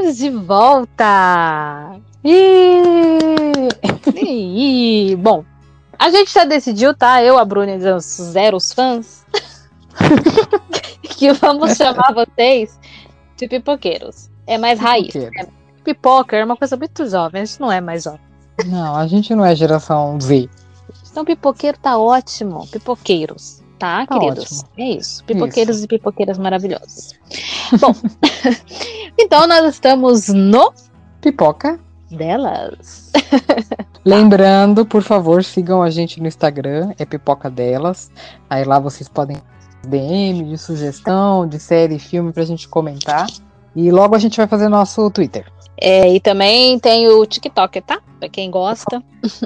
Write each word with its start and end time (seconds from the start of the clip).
Estamos 0.00 0.16
de 0.16 0.30
volta! 0.30 2.00
E... 2.24 3.54
Bom, 5.20 5.44
a 5.98 6.10
gente 6.10 6.32
já 6.32 6.46
decidiu, 6.46 6.94
tá? 6.94 7.22
Eu, 7.22 7.36
a 7.36 7.44
Bruna 7.44 7.72
e 7.72 7.92
os 7.92 8.04
zeros 8.04 8.72
fãs, 8.72 9.26
que 11.02 11.30
vamos 11.34 11.76
chamar 11.76 12.14
vocês 12.14 12.80
de 13.36 13.46
pipoqueiros. 13.46 14.30
É 14.46 14.56
mais 14.56 14.80
raiz. 14.80 15.14
É, 15.14 15.46
pipoca 15.84 16.34
é 16.34 16.44
uma 16.44 16.56
coisa 16.56 16.78
muito 16.78 17.06
jovem, 17.06 17.42
a 17.42 17.44
gente 17.44 17.60
não 17.60 17.70
é 17.70 17.82
mais 17.82 18.04
jovem. 18.04 18.20
Não, 18.66 18.96
a 18.96 19.06
gente 19.06 19.34
não 19.34 19.44
é 19.44 19.54
geração 19.54 20.18
Z. 20.18 20.48
Então, 21.10 21.26
pipoqueiro 21.26 21.76
tá 21.78 21.98
ótimo. 21.98 22.66
Pipoqueiros, 22.68 23.59
tá, 23.80 24.06
Tá 24.06 24.18
queridos? 24.18 24.44
ótimo. 24.60 24.68
É 24.78 24.90
isso. 24.92 25.24
Pipoqueiros 25.24 25.82
e 25.82 25.86
pipoqueiras 25.88 26.38
maravilhosas. 26.38 27.14
Bom, 27.80 27.94
então 29.18 29.46
nós 29.46 29.64
estamos 29.74 30.28
no 30.28 30.72
Pipoca. 31.20 31.80
delas. 32.10 33.10
Lembrando, 34.04 34.86
por 34.86 35.02
favor, 35.02 35.44
sigam 35.44 35.82
a 35.82 35.90
gente 35.90 36.20
no 36.20 36.26
Instagram, 36.28 36.92
é 36.98 37.04
Pipoca 37.04 37.50
Delas. 37.50 38.10
Aí 38.48 38.64
lá 38.64 38.78
vocês 38.78 39.08
podem 39.08 39.36
DM 39.86 40.44
de 40.44 40.56
sugestão, 40.58 41.46
de 41.46 41.58
série, 41.58 41.98
filme 41.98 42.32
pra 42.32 42.44
gente 42.44 42.66
comentar. 42.68 43.26
E 43.76 43.90
logo 43.90 44.14
a 44.16 44.18
gente 44.18 44.36
vai 44.36 44.46
fazer 44.46 44.68
nosso 44.68 45.10
Twitter. 45.10 45.46
É, 45.80 46.12
e 46.12 46.20
também 46.20 46.78
tem 46.78 47.08
o 47.08 47.24
TikTok, 47.24 47.80
tá? 47.82 48.00
Pra 48.18 48.28
quem 48.28 48.50
gosta. 48.50 49.02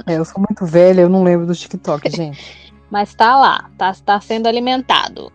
É, 0.07 0.17
eu 0.17 0.25
sou 0.25 0.39
muito 0.39 0.65
velha, 0.65 1.01
eu 1.01 1.09
não 1.09 1.23
lembro 1.23 1.45
do 1.45 1.55
TikTok, 1.55 2.09
gente. 2.09 2.64
Mas 2.89 3.13
tá 3.13 3.37
lá, 3.37 3.69
tá, 3.77 3.95
tá 4.05 4.21
sendo 4.21 4.47
alimentado. 4.47 5.31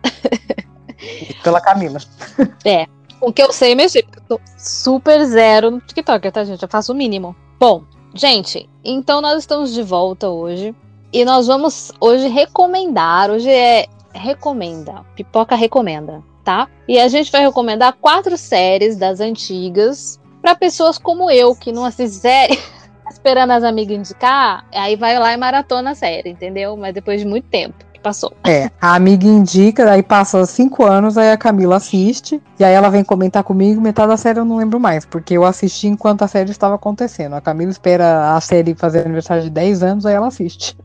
Pela 1.43 1.61
Camila. 1.61 1.99
O 3.21 3.31
que 3.31 3.43
eu 3.43 3.53
sei 3.53 3.75
mexer, 3.75 4.01
porque 4.03 4.17
eu 4.17 4.39
tô 4.39 4.41
super 4.57 5.23
zero 5.25 5.69
no 5.69 5.79
TikTok, 5.79 6.31
tá, 6.31 6.43
gente? 6.43 6.63
Eu 6.63 6.67
faço 6.67 6.91
o 6.91 6.95
mínimo. 6.95 7.35
Bom, 7.59 7.83
gente, 8.15 8.67
então 8.83 9.21
nós 9.21 9.37
estamos 9.37 9.71
de 9.71 9.83
volta 9.83 10.27
hoje. 10.27 10.75
E 11.13 11.23
nós 11.23 11.45
vamos 11.45 11.91
hoje 11.99 12.27
recomendar. 12.27 13.29
Hoje 13.29 13.49
é 13.49 13.85
recomenda. 14.11 15.05
Pipoca 15.15 15.55
recomenda, 15.55 16.23
tá? 16.43 16.67
E 16.87 16.99
a 16.99 17.07
gente 17.07 17.31
vai 17.31 17.41
recomendar 17.41 17.93
quatro 18.01 18.35
séries 18.37 18.97
das 18.97 19.19
antigas 19.19 20.19
pra 20.41 20.55
pessoas 20.55 20.97
como 20.97 21.29
eu, 21.29 21.55
que 21.55 21.71
não 21.71 21.85
assiste 21.85 22.17
série. 22.17 22.59
Esperando 23.11 23.51
as 23.51 23.63
amigas 23.63 23.97
indicar, 23.97 24.65
aí 24.73 24.95
vai 24.95 25.17
lá 25.19 25.33
e 25.33 25.37
maratona 25.37 25.91
a 25.91 25.95
série, 25.95 26.29
entendeu? 26.29 26.75
Mas 26.77 26.93
depois 26.93 27.21
de 27.21 27.27
muito 27.27 27.47
tempo 27.47 27.75
que 27.93 27.99
passou. 27.99 28.33
É, 28.45 28.69
a 28.81 28.95
amiga 28.95 29.25
indica, 29.27 29.91
aí 29.91 30.01
passa 30.01 30.45
cinco 30.45 30.83
anos, 30.83 31.17
aí 31.17 31.31
a 31.31 31.37
Camila 31.37 31.75
assiste, 31.77 32.41
e 32.59 32.63
aí 32.63 32.73
ela 32.73 32.89
vem 32.89 33.03
comentar 33.03 33.43
comigo, 33.43 33.81
metade 33.81 34.09
da 34.09 34.17
série 34.17 34.39
eu 34.39 34.45
não 34.45 34.57
lembro 34.57 34.79
mais, 34.79 35.05
porque 35.05 35.35
eu 35.35 35.45
assisti 35.45 35.87
enquanto 35.87 36.23
a 36.23 36.27
série 36.27 36.51
estava 36.51 36.75
acontecendo. 36.75 37.33
A 37.33 37.41
Camila 37.41 37.71
espera 37.71 38.35
a 38.35 38.41
série 38.41 38.73
fazer 38.75 39.05
aniversário 39.05 39.43
de 39.43 39.49
10 39.49 39.83
anos, 39.83 40.05
aí 40.05 40.15
ela 40.15 40.27
assiste. 40.27 40.75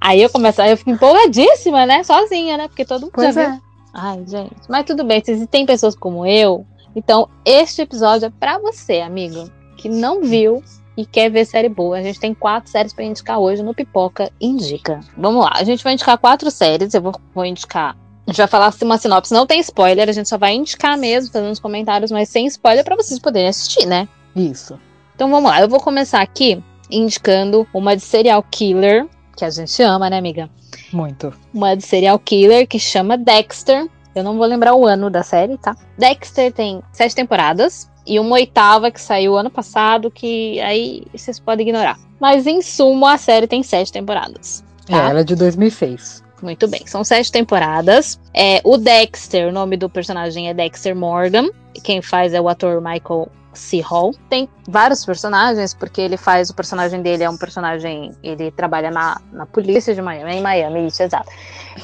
Aí 0.00 0.22
eu 0.22 0.30
começo, 0.30 0.62
aí 0.62 0.70
eu 0.70 0.76
fico 0.76 0.90
empolgadíssima, 0.90 1.84
né? 1.84 2.02
Sozinha, 2.02 2.56
né? 2.56 2.68
Porque 2.68 2.84
todo 2.84 3.02
mundo 3.02 3.12
Pois 3.14 3.34
já 3.34 3.42
é. 3.42 3.50
viu. 3.50 3.60
Ai, 3.92 4.24
gente. 4.26 4.56
Mas 4.68 4.86
tudo 4.86 5.04
bem, 5.04 5.22
se 5.24 5.46
tem 5.46 5.66
pessoas 5.66 5.94
como 5.94 6.24
eu, 6.24 6.64
então 6.94 7.28
este 7.44 7.82
episódio 7.82 8.26
é 8.26 8.30
pra 8.30 8.58
você, 8.58 9.00
amigo, 9.00 9.50
que 9.76 9.88
não 9.88 10.22
viu 10.22 10.62
e 10.98 11.06
quer 11.06 11.30
ver 11.30 11.44
série 11.44 11.68
boa. 11.68 11.96
A 11.96 12.02
gente 12.02 12.18
tem 12.18 12.34
quatro 12.34 12.68
séries 12.68 12.92
pra 12.92 13.04
indicar 13.04 13.38
hoje 13.38 13.62
no 13.62 13.72
Pipoca 13.72 14.32
Indica. 14.40 14.98
Vamos 15.16 15.44
lá, 15.44 15.52
a 15.54 15.62
gente 15.62 15.84
vai 15.84 15.92
indicar 15.92 16.18
quatro 16.18 16.50
séries, 16.50 16.92
eu 16.92 17.00
vou, 17.00 17.14
vou 17.32 17.44
indicar. 17.44 17.96
A 18.26 18.30
gente 18.32 18.38
vai 18.38 18.48
falar 18.48 18.66
assim, 18.66 18.84
uma 18.84 18.98
sinopse, 18.98 19.32
não 19.32 19.46
tem 19.46 19.60
spoiler, 19.60 20.08
a 20.08 20.12
gente 20.12 20.28
só 20.28 20.36
vai 20.36 20.54
indicar 20.54 20.98
mesmo, 20.98 21.32
fazendo 21.32 21.52
os 21.52 21.60
comentários, 21.60 22.10
mas 22.10 22.28
sem 22.28 22.46
spoiler 22.46 22.84
pra 22.84 22.96
vocês 22.96 23.20
poderem 23.20 23.48
assistir, 23.48 23.86
né? 23.86 24.08
Isso. 24.34 24.78
Então 25.14 25.30
vamos 25.30 25.48
lá, 25.48 25.60
eu 25.60 25.68
vou 25.68 25.80
começar 25.80 26.20
aqui 26.20 26.60
indicando 26.90 27.64
uma 27.72 27.94
de 27.94 28.02
serial 28.02 28.42
killer, 28.50 29.06
que 29.36 29.44
a 29.44 29.50
gente 29.50 29.80
ama, 29.80 30.10
né, 30.10 30.18
amiga? 30.18 30.50
Muito. 30.92 31.32
uma 31.54 31.76
de 31.76 31.84
serial 31.84 32.18
killer 32.18 32.66
que 32.66 32.78
chama 32.78 33.16
Dexter. 33.16 33.88
Eu 34.14 34.24
não 34.24 34.36
vou 34.36 34.46
lembrar 34.46 34.74
o 34.74 34.84
ano 34.84 35.08
da 35.08 35.22
série, 35.22 35.56
tá? 35.58 35.76
Dexter 35.96 36.52
tem 36.52 36.82
sete 36.92 37.14
temporadas 37.14 37.88
e 38.08 38.18
uma 38.18 38.34
oitava 38.36 38.90
que 38.90 39.00
saiu 39.00 39.36
ano 39.36 39.50
passado, 39.50 40.10
que 40.10 40.58
aí 40.60 41.04
vocês 41.14 41.38
podem 41.38 41.68
ignorar. 41.68 41.98
Mas 42.18 42.46
em 42.46 42.62
suma, 42.62 43.14
a 43.14 43.18
série 43.18 43.46
tem 43.46 43.62
sete 43.62 43.92
temporadas. 43.92 44.64
É, 44.88 44.92
Tá? 44.92 45.10
ela 45.10 45.20
é 45.20 45.24
de 45.24 45.36
2006. 45.36 46.24
Muito 46.42 46.68
bem, 46.68 46.86
são 46.86 47.04
sete 47.04 47.30
temporadas. 47.30 48.18
É, 48.32 48.60
o 48.64 48.76
Dexter, 48.76 49.48
o 49.48 49.52
nome 49.52 49.76
do 49.76 49.90
personagem 49.90 50.48
é 50.48 50.54
Dexter 50.54 50.94
Morgan. 50.94 51.48
Quem 51.84 52.00
faz 52.00 52.32
é 52.32 52.40
o 52.40 52.48
ator 52.48 52.80
Michael 52.80 53.28
C. 53.52 53.80
Hall. 53.80 54.14
Tem 54.30 54.48
vários 54.68 55.04
personagens, 55.04 55.74
porque 55.74 56.00
ele 56.00 56.16
faz 56.16 56.48
o 56.48 56.54
personagem 56.54 57.02
dele, 57.02 57.24
é 57.24 57.30
um 57.30 57.36
personagem. 57.36 58.12
Ele 58.22 58.50
trabalha 58.52 58.90
na, 58.90 59.20
na 59.32 59.46
polícia 59.46 59.94
de 59.94 60.00
Miami, 60.00 60.36
em 60.36 60.40
Miami, 60.40 60.86
isso, 60.86 61.02
exato. 61.02 61.28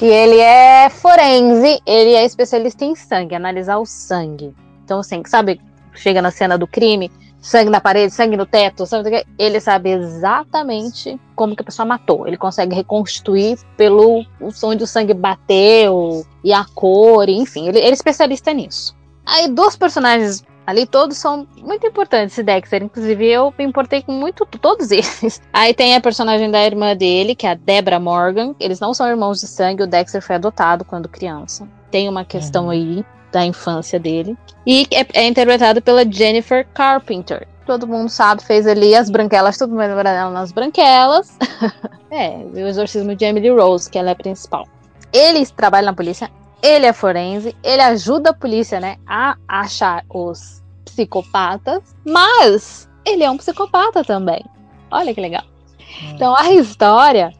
E 0.01 0.05
ele 0.05 0.39
é 0.39 0.89
forense, 0.89 1.81
ele 1.85 2.13
é 2.13 2.25
especialista 2.25 2.85
em 2.85 2.95
sangue, 2.95 3.35
analisar 3.35 3.77
o 3.77 3.85
sangue. 3.85 4.55
Então, 4.83 4.99
assim, 4.99 5.21
sabe, 5.25 5.59
chega 5.95 6.21
na 6.21 6.31
cena 6.31 6.57
do 6.57 6.67
crime, 6.67 7.11
sangue 7.41 7.69
na 7.69 7.79
parede, 7.79 8.13
sangue 8.13 8.35
no 8.35 8.45
teto, 8.45 8.83
o 8.83 9.03
que? 9.03 9.25
Ele 9.37 9.59
sabe 9.59 9.91
exatamente 9.91 11.19
como 11.35 11.55
que 11.55 11.61
a 11.61 11.65
pessoa 11.65 11.85
matou. 11.85 12.27
Ele 12.27 12.37
consegue 12.37 12.75
reconstituir 12.75 13.59
pelo 13.77 14.25
onde 14.63 14.83
o 14.83 14.87
sangue 14.87 15.13
bateu 15.13 16.25
e 16.43 16.51
a 16.51 16.65
cor, 16.65 17.29
enfim, 17.29 17.67
ele, 17.67 17.77
ele 17.77 17.89
é 17.89 17.93
especialista 17.93 18.51
nisso. 18.51 18.95
Aí, 19.25 19.47
dos 19.47 19.75
personagens 19.75 20.43
ali, 20.65 20.85
todos 20.87 21.17
são 21.17 21.47
muito 21.57 21.85
importantes, 21.85 22.43
Dexter. 22.43 22.83
Inclusive, 22.83 23.25
eu 23.27 23.53
me 23.57 23.65
importei 23.65 24.01
com 24.01 24.11
muito 24.11 24.45
todos 24.45 24.91
eles. 24.91 25.41
Aí 25.53 25.73
tem 25.73 25.95
a 25.95 26.01
personagem 26.01 26.49
da 26.49 26.65
irmã 26.65 26.95
dele, 26.95 27.35
que 27.35 27.45
é 27.45 27.51
a 27.51 27.55
Deborah 27.55 27.99
Morgan. 27.99 28.55
Eles 28.59 28.79
não 28.79 28.93
são 28.93 29.07
irmãos 29.07 29.39
de 29.39 29.47
sangue, 29.47 29.83
o 29.83 29.87
Dexter 29.87 30.21
foi 30.21 30.35
adotado 30.35 30.83
quando 30.83 31.07
criança. 31.07 31.67
Tem 31.91 32.09
uma 32.09 32.25
questão 32.25 32.65
Uhum. 32.65 32.69
aí 32.71 33.05
da 33.35 33.45
infância 33.45 33.99
dele. 33.99 34.37
E 34.65 34.87
é, 34.89 35.05
é 35.13 35.27
interpretado 35.27 35.81
pela 35.81 36.09
Jennifer 36.09 36.65
Carpenter. 36.73 37.45
Todo 37.65 37.85
mundo 37.85 38.07
sabe, 38.07 38.41
fez 38.41 38.65
ali 38.65 38.95
as 38.95 39.09
branquelas, 39.09 39.57
todo 39.57 39.71
mundo 39.71 39.79
vai 39.79 39.89
lembrar 39.89 40.13
dela 40.13 40.31
nas 40.31 40.53
branquelas. 40.53 41.37
é, 42.09 42.29
o 42.29 42.57
exorcismo 42.59 43.13
de 43.13 43.25
Emily 43.25 43.49
Rose, 43.49 43.89
que 43.89 43.97
ela 43.97 44.09
é 44.09 44.13
a 44.13 44.15
principal. 44.15 44.65
Ele 45.11 45.45
trabalha 45.47 45.87
na 45.87 45.93
polícia, 45.93 46.31
ele 46.61 46.85
é 46.85 46.93
forense, 46.93 47.53
ele 47.61 47.81
ajuda 47.81 48.29
a 48.29 48.33
polícia, 48.33 48.79
né, 48.79 48.95
a 49.05 49.35
achar 49.49 50.05
os 50.09 50.63
psicopatas, 50.85 51.83
mas 52.05 52.89
ele 53.05 53.23
é 53.25 53.29
um 53.29 53.35
psicopata 53.35 54.01
também. 54.01 54.45
Olha 54.89 55.13
que 55.13 55.19
legal. 55.19 55.43
Então 56.13 56.33
a 56.37 56.53
história 56.53 57.33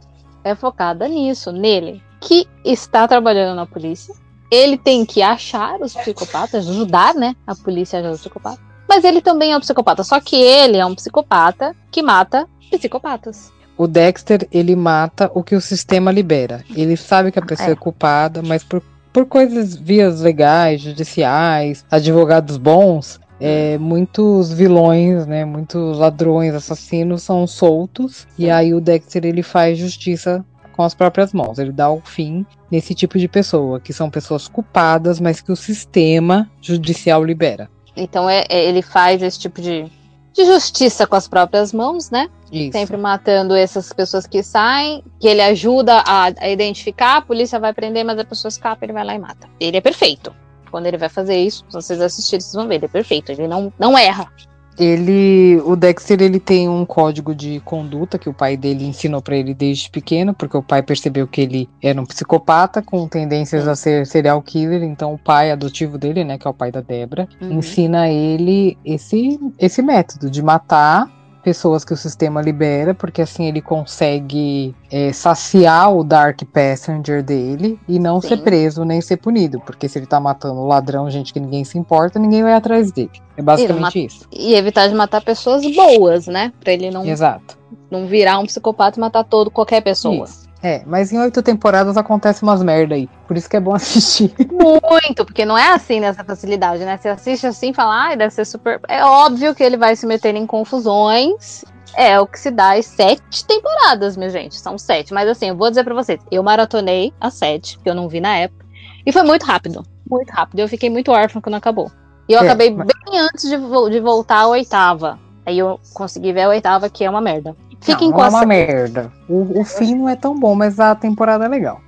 é 0.43 0.55
focada 0.55 1.07
nisso, 1.07 1.53
nele, 1.53 2.03
que 2.19 2.45
está 2.65 3.07
trabalhando 3.07 3.55
na 3.55 3.65
polícia. 3.65 4.13
Ele 4.55 4.77
tem 4.77 5.05
que 5.05 5.21
achar 5.21 5.79
os 5.81 5.93
psicopatas, 5.93 6.67
ajudar, 6.67 7.13
né, 7.13 7.35
a 7.45 7.53
polícia 7.55 7.99
a 7.99 8.01
achar 8.01 8.11
os 8.11 8.21
psicopatas. 8.21 8.59
Mas 8.87 9.03
ele 9.03 9.21
também 9.21 9.51
é 9.51 9.57
um 9.57 9.59
psicopata, 9.59 10.03
só 10.03 10.19
que 10.19 10.35
ele 10.35 10.77
é 10.77 10.85
um 10.85 10.95
psicopata 10.95 11.75
que 11.91 12.01
mata 12.01 12.47
psicopatas. 12.71 13.51
O 13.77 13.87
Dexter, 13.87 14.47
ele 14.51 14.75
mata 14.75 15.29
o 15.33 15.43
que 15.43 15.55
o 15.55 15.61
sistema 15.61 16.11
libera. 16.11 16.63
Ele 16.75 16.95
sabe 16.95 17.31
que 17.31 17.39
a 17.39 17.45
pessoa 17.45 17.69
é, 17.69 17.73
É. 17.73 17.75
culpada, 17.75 18.41
mas 18.41 18.63
por, 18.63 18.81
por 19.11 19.25
coisas, 19.25 19.75
vias 19.75 20.21
legais, 20.21 20.81
judiciais, 20.81 21.83
advogados 21.91 22.57
bons, 22.57 23.19
é, 23.39 23.77
muitos 23.77 24.53
vilões, 24.53 25.25
né, 25.25 25.43
muitos 25.43 25.97
ladrões, 25.97 26.53
assassinos 26.53 27.23
são 27.23 27.45
soltos. 27.45 28.25
E 28.37 28.49
aí 28.49 28.73
o 28.73 28.79
Dexter, 28.79 29.25
ele 29.25 29.43
faz 29.43 29.77
justiça 29.77 30.45
com 30.75 30.83
as 30.83 30.93
próprias 30.93 31.33
mãos. 31.33 31.57
Ele 31.57 31.71
dá 31.71 31.89
o 31.89 32.01
fim 32.01 32.45
nesse 32.69 32.93
tipo 32.93 33.17
de 33.17 33.27
pessoa, 33.27 33.79
que 33.79 33.93
são 33.93 34.09
pessoas 34.09 34.47
culpadas, 34.47 35.19
mas 35.19 35.41
que 35.41 35.51
o 35.51 35.55
sistema 35.55 36.49
judicial 36.61 37.23
libera. 37.23 37.69
Então 37.95 38.29
é, 38.29 38.43
é- 38.49 38.65
ele 38.65 38.81
faz 38.81 39.21
esse 39.21 39.39
tipo 39.39 39.61
de, 39.61 39.85
de 40.33 40.45
justiça 40.45 41.07
com 41.07 41.15
as 41.15 41.27
próprias 41.27 41.71
mãos, 41.71 42.09
né? 42.09 42.29
Isso. 42.51 42.73
Sempre 42.73 42.97
matando 42.97 43.55
essas 43.55 43.91
pessoas 43.93 44.27
que 44.27 44.43
saem, 44.43 45.03
que 45.19 45.27
ele 45.27 45.41
ajuda 45.41 46.03
a, 46.05 46.31
a 46.37 46.49
identificar, 46.49 47.17
a 47.17 47.21
polícia 47.21 47.59
vai 47.59 47.73
prender, 47.73 48.03
mas 48.03 48.19
a 48.19 48.25
pessoa 48.25 48.49
escapa, 48.49 48.85
ele 48.85 48.93
vai 48.93 49.03
lá 49.05 49.15
e 49.15 49.19
mata. 49.19 49.47
Ele 49.59 49.77
é 49.77 49.81
perfeito. 49.81 50.35
Quando 50.69 50.87
ele 50.87 50.97
vai 50.97 51.07
fazer 51.07 51.37
isso, 51.37 51.63
se 51.69 51.73
vocês 51.73 52.01
assistirem, 52.01 52.41
vocês 52.41 52.53
vão 52.53 52.67
ver, 52.67 52.75
ele 52.75 52.85
é 52.85 52.89
perfeito, 52.89 53.31
ele 53.31 53.47
não, 53.47 53.71
não 53.79 53.97
erra. 53.97 54.29
Ele, 54.77 55.61
o 55.65 55.75
Dexter, 55.75 56.21
ele 56.21 56.39
tem 56.39 56.67
um 56.67 56.85
código 56.85 57.33
de 57.33 57.59
conduta 57.61 58.17
que 58.17 58.29
o 58.29 58.33
pai 58.33 58.57
dele 58.57 58.85
ensinou 58.85 59.21
pra 59.21 59.35
ele 59.37 59.53
desde 59.53 59.89
pequeno, 59.89 60.33
porque 60.33 60.57
o 60.57 60.63
pai 60.63 60.81
percebeu 60.83 61.27
que 61.27 61.41
ele 61.41 61.69
era 61.81 61.99
um 62.01 62.05
psicopata 62.05 62.81
com 62.81 63.07
tendências 63.07 63.67
a 63.67 63.75
ser 63.75 64.05
serial 64.05 64.41
killer, 64.41 64.83
então 64.83 65.13
o 65.13 65.17
pai 65.17 65.51
adotivo 65.51 65.97
dele, 65.97 66.23
né, 66.23 66.37
que 66.37 66.47
é 66.47 66.49
o 66.49 66.53
pai 66.53 66.71
da 66.71 66.81
Debra, 66.81 67.27
Uhum. 67.41 67.53
ensina 67.59 68.09
ele 68.09 68.77
esse 68.85 69.39
esse 69.59 69.81
método 69.81 70.29
de 70.29 70.41
matar 70.41 71.07
pessoas 71.45 71.85
que 71.85 71.93
o 71.93 71.97
sistema 71.97 72.41
libera, 72.41 72.95
porque 72.95 73.21
assim 73.21 73.45
ele 73.45 73.61
consegue 73.61 74.75
é, 74.91 75.13
saciar 75.13 75.95
o 75.95 76.03
Dark 76.03 76.41
Passenger 76.51 77.21
dele 77.21 77.79
e 77.87 77.99
não 77.99 78.19
Sim. 78.19 78.29
ser 78.29 78.37
preso 78.37 78.83
nem 78.83 78.99
ser 78.99 79.17
punido. 79.17 79.59
Porque 79.59 79.87
se 79.87 79.99
ele 79.99 80.07
tá 80.07 80.19
matando 80.19 80.65
ladrão, 80.65 81.07
gente 81.07 81.31
que 81.31 81.39
ninguém 81.39 81.63
se 81.63 81.77
importa, 81.77 82.17
ninguém 82.17 82.41
vai 82.41 82.53
atrás 82.53 82.91
dele. 82.91 83.11
É 83.37 83.43
basicamente 83.43 84.05
isso. 84.05 84.27
E 84.31 84.55
evitar 84.55 84.87
de 84.87 84.95
matar 84.95 85.23
pessoas 85.23 85.63
boas, 85.75 86.25
né? 86.25 86.51
Pra 86.59 86.73
ele 86.73 86.89
não, 86.89 87.05
Exato. 87.05 87.59
não 87.91 88.07
virar 88.07 88.39
um 88.39 88.45
psicopata 88.47 88.97
e 88.97 89.01
matar 89.01 89.23
todo 89.23 89.51
qualquer 89.51 89.81
pessoa. 89.81 90.25
Isso. 90.25 90.44
É, 90.67 90.81
mas 90.87 91.13
em 91.13 91.19
oito 91.19 91.43
temporadas 91.43 91.95
acontece 91.95 92.41
umas 92.41 92.63
merda 92.63 92.95
aí. 92.95 93.07
Por 93.27 93.37
isso 93.37 93.47
que 93.47 93.55
é 93.55 93.59
bom 93.59 93.73
assistir. 93.75 94.33
Muito, 94.51 95.23
porque 95.23 95.45
não 95.45 95.55
é 95.55 95.71
assim 95.73 95.99
nessa 95.99 96.23
facilidade, 96.23 96.83
né? 96.83 96.97
Você 96.97 97.07
assiste 97.09 97.45
assim 97.45 97.69
e 97.69 97.73
fala, 97.73 97.93
ai, 98.05 98.17
deve 98.17 98.33
ser 98.33 98.45
super. 98.45 98.79
É 98.87 99.03
óbvio 99.05 99.53
que 99.53 99.61
ele 99.61 99.77
vai 99.77 99.95
se 99.95 100.07
meter 100.07 100.33
em 100.35 100.47
confusões. 100.47 101.63
É 101.95 102.19
o 102.19 102.25
que 102.25 102.39
se 102.39 102.49
dá 102.49 102.73
às 102.73 102.87
sete 102.87 103.45
temporadas, 103.45 104.17
minha 104.17 104.29
gente. 104.31 104.55
São 104.55 104.75
sete. 104.75 105.13
Mas 105.13 105.29
assim, 105.29 105.49
eu 105.49 105.55
vou 105.55 105.69
dizer 105.69 105.83
pra 105.83 105.93
vocês, 105.93 106.19
eu 106.31 106.41
maratonei 106.41 107.13
as 107.21 107.35
sete, 107.35 107.77
que 107.79 107.87
eu 107.87 107.93
não 107.93 108.09
vi 108.09 108.19
na 108.19 108.35
época. 108.35 108.65
E 109.05 109.11
foi 109.11 109.21
muito 109.21 109.43
rápido. 109.45 109.83
Muito 110.09 110.31
rápido. 110.31 110.59
Eu 110.61 110.67
fiquei 110.67 110.89
muito 110.89 111.11
órfã 111.11 111.39
quando 111.39 111.55
acabou. 111.55 111.91
E 112.27 112.33
eu 112.33 112.39
É, 112.39 112.43
acabei 112.43 112.71
mas- 112.71 112.87
bem 112.87 113.19
antes 113.19 113.47
de, 113.47 113.55
de 113.91 113.99
voltar 113.99 114.39
à 114.39 114.47
oitava. 114.47 115.19
Aí 115.45 115.59
eu 115.59 115.79
consegui 115.93 116.33
ver 116.33 116.41
a 116.41 116.49
oitava, 116.49 116.89
que 116.89 117.03
é 117.03 117.09
uma 117.09 117.21
merda. 117.21 117.55
Fiquem 117.85 118.09
não, 118.09 118.17
com 118.17 118.23
é 118.23 118.29
uma 118.29 118.45
merda. 118.45 119.11
O, 119.29 119.61
o 119.61 119.63
fim 119.63 119.93
não 119.95 120.09
é 120.09 120.15
tão 120.15 120.37
bom, 120.37 120.55
mas 120.55 120.79
a 120.79 120.95
temporada 120.95 121.45
é 121.45 121.47
legal. 121.47 121.79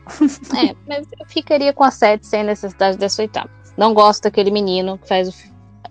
É, 0.56 0.76
mas 0.88 1.08
eu 1.20 1.26
ficaria 1.28 1.74
com 1.74 1.84
a 1.84 1.92
7 1.92 2.26
sem 2.26 2.44
necessidade 2.44 2.98
dessa 2.98 3.22
oitava. 3.22 3.50
Não 3.76 3.94
gosto 3.94 4.24
daquele 4.24 4.52
menino 4.52 4.98
que 4.98 5.08
faz 5.08 5.30
o. 5.30 5.34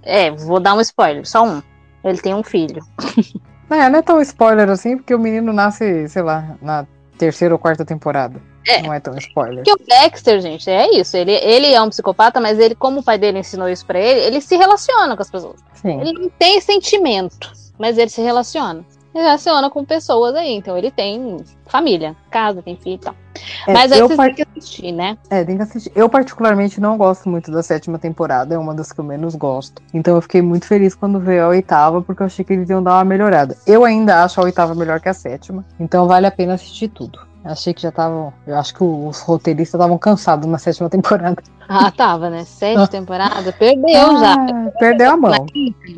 É, 0.03 0.31
vou 0.31 0.61
dar 0.61 0.75
um 0.75 0.81
spoiler, 0.81 1.27
só 1.27 1.45
um. 1.45 1.63
Ele 2.05 2.19
tem 2.19 2.35
um 2.35 2.43
filho. 2.43 2.83
É, 3.69 3.89
não 3.89 3.99
é 3.99 4.03
tão 4.03 4.21
spoiler 4.21 4.71
assim, 4.71 4.97
porque 4.97 5.13
o 5.13 5.19
menino 5.19 5.53
nasce, 5.53 6.09
sei 6.09 6.23
lá, 6.23 6.57
na 6.63 6.87
terceira 7.19 7.53
ou 7.53 7.59
quarta 7.59 7.85
temporada. 7.85 8.41
É. 8.65 8.83
Não 8.83 8.93
é 8.93 9.01
tão 9.01 9.17
spoiler. 9.19 9.65
Porque 9.65 9.73
o 9.73 9.87
Dexter, 9.87 10.41
gente, 10.41 10.71
é 10.71 10.97
isso. 10.97 11.17
Ele, 11.17 11.33
ele 11.33 11.73
é 11.73 11.83
um 11.83 11.89
psicopata, 11.89 12.41
mas 12.41 12.61
ele, 12.61 12.77
como 12.77 13.01
o 13.01 13.03
pai 13.03 13.19
dele 13.19 13.41
ensinou 13.41 13.69
isso 13.69 13.85
pra 13.85 13.99
ele, 13.99 14.21
ele 14.21 14.41
se 14.41 14.57
relaciona 14.57 15.17
com 15.17 15.23
as 15.23 15.31
pessoas. 15.31 15.57
Sim. 15.75 16.01
Ele 16.01 16.13
não 16.13 16.29
tem 16.29 16.61
sentimento, 16.61 17.53
mas 17.77 17.99
ele 17.99 18.09
se 18.09 18.23
relaciona. 18.23 18.85
Ele 19.17 19.25
relaciona 19.25 19.71
com 19.71 19.83
pessoas 19.83 20.35
aí. 20.35 20.53
Então 20.53 20.77
ele 20.77 20.91
tem 20.91 21.39
família, 21.67 22.15
casa, 22.31 22.61
tem 22.61 22.77
filho 22.77 22.97
e 22.97 22.99
tal. 22.99 23.15
É, 23.67 23.73
mas 23.73 23.91
aí 23.91 23.99
eu, 23.99 24.09
vocês 24.09 24.19
têm 24.19 24.35
que 24.35 24.43
assistir, 24.43 24.93
né? 24.93 25.17
é, 25.31 25.43
tem 25.43 25.57
que 25.57 25.63
assistir. 25.63 25.93
eu, 25.95 26.09
particularmente, 26.09 26.81
não 26.81 26.99
gosto 26.99 27.29
muito 27.29 27.51
da 27.51 27.63
sétima 27.63 27.99
temporada, 27.99 28.55
é 28.55 28.59
uma 28.59 28.75
das 28.75 28.93
que 28.93 29.01
eu 29.01 29.05
menos 29.05 29.35
gosto. 29.35 29.83
Então 29.93 30.15
eu 30.15 30.21
fiquei 30.21 30.43
muito 30.43 30.67
feliz 30.67 30.95
quando 30.95 31.19
veio 31.19 31.45
a 31.45 31.49
oitava, 31.49 32.03
porque 32.03 32.23
eu 32.23 32.27
achei 32.27 32.45
que 32.45 32.53
eles 32.53 32.69
iam 32.69 32.83
dar 32.83 32.95
uma 32.95 33.05
melhorada. 33.05 33.57
Eu 33.67 33.85
ainda 33.85 34.23
acho 34.23 34.41
a 34.41 34.45
oitava 34.45 34.75
melhor 34.75 35.01
que 35.01 35.09
a 35.09 35.15
sétima, 35.15 35.65
então 35.81 36.07
vale 36.07 36.27
a 36.27 36.31
pena 36.31 36.55
assistir 36.55 36.89
tudo. 36.89 37.19
Achei 37.43 37.73
que 37.73 37.83
já 37.83 37.91
estavam. 37.91 38.33
Eu 38.47 38.57
acho 38.57 38.75
que 38.75 38.83
os 38.83 39.21
roteiristas 39.21 39.79
estavam 39.79 39.97
cansados 39.97 40.47
na 40.49 40.59
sétima 40.59 40.89
temporada. 40.91 41.43
Ah, 41.69 41.91
tava, 41.91 42.29
né? 42.29 42.45
Sete 42.45 42.89
temporadas, 42.91 43.55
perdeu 43.55 44.19
já. 44.19 44.35
Ah, 44.35 44.71
perdeu 44.79 45.11
a 45.13 45.17
mão. 45.17 45.47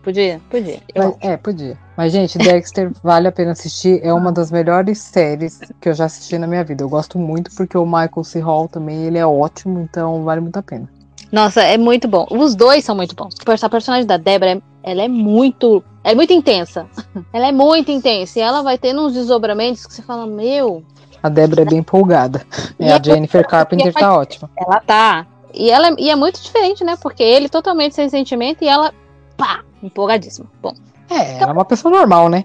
Podia, 0.03 0.41
podia. 0.51 0.81
Eu 0.95 1.17
é, 1.21 1.37
podia. 1.37 1.88
Mas, 1.99 2.13
gente, 2.13 2.39
Dexter 2.39 2.93
vale 3.03 3.27
a 3.27 3.33
pena 3.33 3.51
assistir. 3.51 3.99
É 4.05 4.15
uma 4.15 4.31
das 4.31 4.53
melhores 4.53 4.99
séries 4.99 5.59
que 5.81 5.89
eu 5.89 5.93
já 5.95 6.05
assisti 6.05 6.39
na 6.39 6.47
minha 6.47 6.63
vida. 6.63 6.85
Eu 6.85 6.89
gosto 6.89 7.19
muito 7.19 7.51
porque 7.57 7.77
o 7.77 7.85
Michael 7.85 8.23
C. 8.23 8.39
Hall 8.39 8.69
também 8.69 9.05
ele 9.05 9.19
é 9.19 9.27
ótimo, 9.27 9.81
então 9.81 10.23
vale 10.23 10.41
muito 10.41 10.57
a 10.57 10.63
pena. 10.63 10.89
Nossa, 11.33 11.61
é 11.61 11.77
muito 11.77 12.07
bom. 12.07 12.25
Os 12.31 12.55
dois 12.55 12.85
são 12.85 12.95
muito 12.95 13.17
bons. 13.17 13.35
A 13.61 13.69
personagem 13.69 14.07
da 14.07 14.17
Débora, 14.17 14.63
ela 14.85 15.03
é 15.03 15.09
muito. 15.09 15.83
É 16.05 16.15
muito 16.15 16.33
intensa. 16.33 16.87
Ela 17.33 17.49
é 17.49 17.53
muito 17.53 17.91
intensa. 17.91 18.39
E 18.39 18.43
ela 18.43 18.63
vai 18.63 18.79
tendo 18.79 19.05
uns 19.05 19.13
desdobramentos 19.15 19.85
que 19.85 19.93
você 19.93 20.01
fala, 20.01 20.25
meu, 20.25 20.85
A 21.21 21.29
Débora 21.29 21.63
é 21.63 21.65
bem 21.65 21.79
empolgada. 21.81 22.47
E 22.79 22.85
É, 22.85 22.93
a 22.93 22.97
é- 22.97 23.03
Jennifer 23.05 23.45
Carpenter 23.45 23.93
tá 23.93 24.17
ótima. 24.17 24.49
ela 24.57 24.81
tá. 24.81 25.27
E 25.53 25.69
ela 25.69 25.95
e 25.99 26.09
é 26.09 26.15
muito 26.15 26.41
diferente, 26.41 26.85
né? 26.85 26.97
Porque 27.03 27.25
ele 27.25 27.49
totalmente 27.49 27.97
sem 27.97 28.09
sentimento 28.09 28.63
e 28.63 28.69
ela, 28.69 28.95
pá, 29.37 29.65
empolgadíssima. 29.83 30.47
Bom, 30.63 30.73
É, 31.11 31.39
ela 31.41 31.51
é 31.51 31.53
uma 31.53 31.65
pessoa 31.65 31.93
normal, 31.97 32.29
né? 32.29 32.45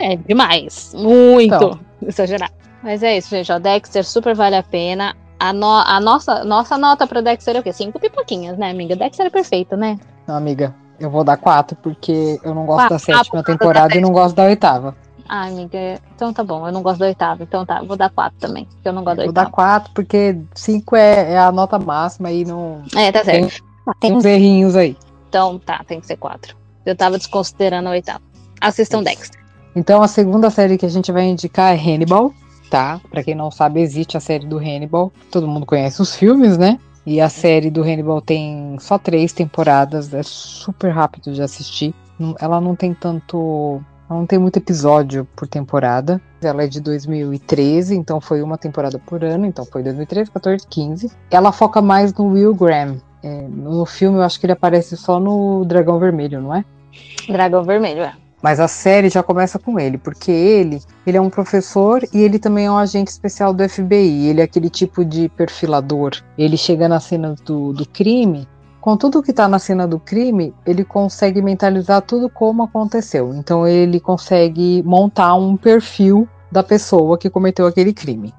é 0.00 0.16
demais. 0.16 0.94
Muito 0.96 1.54
Então. 1.54 1.78
exagerado. 2.06 2.52
Mas 2.82 3.02
é 3.02 3.16
isso, 3.16 3.30
gente. 3.30 3.50
Ó, 3.52 3.58
Dexter 3.58 4.04
super 4.04 4.34
vale 4.34 4.56
a 4.56 4.62
pena. 4.62 5.14
A, 5.38 5.52
no- 5.52 5.66
a 5.84 6.00
nossa, 6.00 6.44
nossa 6.44 6.78
nota 6.78 7.06
pra 7.06 7.20
Dexter 7.20 7.56
é 7.56 7.60
o 7.60 7.62
quê? 7.62 7.72
Cinco 7.72 7.98
pipoquinhas, 7.98 8.56
né, 8.56 8.70
amiga? 8.70 8.94
Dexter 8.96 9.26
é 9.26 9.30
perfeito, 9.30 9.76
né? 9.76 9.98
Não, 10.26 10.36
amiga, 10.36 10.74
eu 10.98 11.10
vou 11.10 11.24
dar 11.24 11.36
quatro 11.36 11.76
porque 11.82 12.38
eu 12.42 12.54
não 12.54 12.64
gosto 12.64 12.88
Quatro? 12.88 12.94
da 12.94 12.98
sétima 12.98 13.42
temporada 13.42 13.96
e 13.96 14.00
não 14.00 14.12
gosto 14.12 14.34
da 14.36 14.44
oitava. 14.44 14.96
Ah, 15.28 15.46
amiga, 15.46 15.78
então 16.14 16.32
tá 16.32 16.44
bom. 16.44 16.66
Eu 16.66 16.72
não 16.72 16.82
gosto 16.82 16.98
da 17.00 17.06
oitava. 17.06 17.42
Então 17.42 17.64
tá, 17.64 17.82
vou 17.82 17.96
dar 17.96 18.10
quatro 18.10 18.38
também. 18.38 18.66
Porque 18.66 18.88
eu 18.88 18.92
não 18.92 19.02
gosto 19.02 19.16
da 19.18 19.24
Vou 19.24 19.32
dar 19.32 19.40
oitava. 19.42 19.54
quatro 19.54 19.92
porque 19.94 20.38
cinco 20.54 20.94
é, 20.96 21.32
é 21.32 21.38
a 21.38 21.50
nota 21.50 21.78
máxima 21.78 22.30
e 22.30 22.44
não 22.44 22.82
É, 22.94 23.10
tá 23.10 23.22
tem, 23.24 23.48
certo. 23.48 23.64
tem 24.00 24.12
uns 24.14 24.24
errinhos 24.24 24.76
aí. 24.76 24.96
Então 25.28 25.58
tá, 25.58 25.82
tem 25.86 25.98
que 26.00 26.06
ser 26.06 26.16
quatro. 26.16 26.54
Eu 26.84 26.96
tava 26.96 27.18
desconsiderando 27.18 27.88
a 27.88 27.92
oitava. 27.92 28.22
Assistam. 28.60 29.02
Dexter. 29.02 29.40
Então 29.76 30.02
a 30.02 30.08
segunda 30.08 30.50
série 30.50 30.78
que 30.78 30.86
a 30.86 30.90
gente 30.90 31.10
vai 31.10 31.24
indicar 31.24 31.74
é 31.74 31.78
Hannibal, 31.78 32.32
tá? 32.70 33.00
Pra 33.10 33.24
quem 33.24 33.34
não 33.34 33.50
sabe, 33.50 33.80
existe 33.80 34.16
a 34.16 34.20
série 34.20 34.46
do 34.46 34.58
Hannibal. 34.58 35.12
Todo 35.30 35.48
mundo 35.48 35.66
conhece 35.66 36.00
os 36.00 36.14
filmes, 36.14 36.56
né? 36.56 36.78
E 37.06 37.20
a 37.20 37.28
série 37.28 37.70
do 37.70 37.82
Hannibal 37.82 38.20
tem 38.22 38.76
só 38.80 38.96
três 38.96 39.32
temporadas, 39.32 40.14
é 40.14 40.22
super 40.22 40.90
rápido 40.90 41.32
de 41.32 41.42
assistir. 41.42 41.94
Ela 42.40 42.60
não 42.60 42.74
tem 42.74 42.94
tanto. 42.94 43.82
Ela 44.08 44.20
não 44.20 44.26
tem 44.26 44.38
muito 44.38 44.56
episódio 44.58 45.26
por 45.36 45.48
temporada. 45.48 46.20
Ela 46.40 46.64
é 46.64 46.66
de 46.66 46.80
2013, 46.80 47.94
então 47.94 48.20
foi 48.20 48.42
uma 48.42 48.56
temporada 48.56 48.98
por 48.98 49.24
ano, 49.24 49.44
então 49.46 49.64
foi 49.64 49.82
2013, 49.82 50.30
14, 50.30 50.66
15. 50.66 51.10
Ela 51.30 51.52
foca 51.52 51.82
mais 51.82 52.12
no 52.14 52.28
Will 52.28 52.54
Graham. 52.54 53.00
É, 53.22 53.48
no 53.48 53.84
filme 53.86 54.18
eu 54.18 54.22
acho 54.22 54.38
que 54.38 54.46
ele 54.46 54.52
aparece 54.52 54.96
só 54.96 55.18
no 55.18 55.64
Dragão 55.64 55.98
Vermelho, 55.98 56.40
não 56.40 56.54
é? 56.54 56.64
Dragão 57.28 57.62
Vermelho, 57.64 58.02
é. 58.02 58.12
Mas 58.42 58.60
a 58.60 58.68
série 58.68 59.08
já 59.08 59.22
começa 59.22 59.58
com 59.58 59.80
ele, 59.80 59.96
porque 59.96 60.30
ele, 60.30 60.78
ele 61.06 61.16
é 61.16 61.20
um 61.20 61.30
professor 61.30 62.02
e 62.12 62.20
ele 62.20 62.38
também 62.38 62.66
é 62.66 62.70
um 62.70 62.76
agente 62.76 63.10
especial 63.10 63.54
do 63.54 63.66
FBI. 63.66 64.26
Ele 64.26 64.42
é 64.42 64.44
aquele 64.44 64.68
tipo 64.68 65.02
de 65.02 65.30
perfilador. 65.30 66.12
Ele 66.36 66.56
chega 66.56 66.86
na 66.86 67.00
cena 67.00 67.34
do, 67.46 67.72
do 67.72 67.88
crime, 67.88 68.46
com 68.84 68.98
tudo 68.98 69.22
que 69.22 69.32
tá 69.32 69.48
na 69.48 69.58
cena 69.58 69.88
do 69.88 69.98
crime, 69.98 70.52
ele 70.66 70.84
consegue 70.84 71.40
mentalizar 71.40 72.02
tudo 72.02 72.28
como 72.28 72.64
aconteceu. 72.64 73.34
Então 73.34 73.66
ele 73.66 73.98
consegue 73.98 74.82
montar 74.84 75.34
um 75.36 75.56
perfil 75.56 76.28
da 76.52 76.62
pessoa 76.62 77.16
que 77.16 77.30
cometeu 77.30 77.66
aquele 77.66 77.94
crime. 77.94 78.34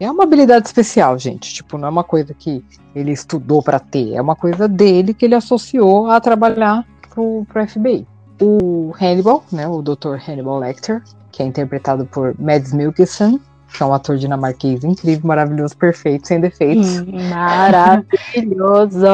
É 0.00 0.10
uma 0.10 0.24
habilidade 0.24 0.66
especial, 0.66 1.18
gente. 1.18 1.52
Tipo, 1.52 1.76
não 1.76 1.88
é 1.88 1.90
uma 1.90 2.04
coisa 2.04 2.32
que 2.32 2.64
ele 2.94 3.12
estudou 3.12 3.62
para 3.62 3.78
ter, 3.78 4.14
é 4.14 4.22
uma 4.22 4.34
coisa 4.34 4.66
dele 4.66 5.12
que 5.12 5.26
ele 5.26 5.34
associou 5.34 6.10
a 6.10 6.18
trabalhar 6.18 6.86
pro, 7.12 7.46
pro 7.48 7.66
FBI 7.66 8.06
o 8.42 8.92
Hannibal, 9.00 9.44
né, 9.52 9.66
o 9.68 9.80
Dr. 9.80 10.16
Hannibal 10.26 10.58
Lecter, 10.58 11.02
que 11.30 11.42
é 11.42 11.46
interpretado 11.46 12.04
por 12.06 12.34
Mads 12.38 12.72
Mikkelsen, 12.72 13.40
que 13.72 13.82
é 13.82 13.86
um 13.86 13.94
ator 13.94 14.16
dinamarquês 14.18 14.84
incrível, 14.84 15.26
maravilhoso, 15.26 15.76
perfeito, 15.76 16.28
sem 16.28 16.40
defeitos. 16.40 17.00
Maravilhoso! 17.30 19.06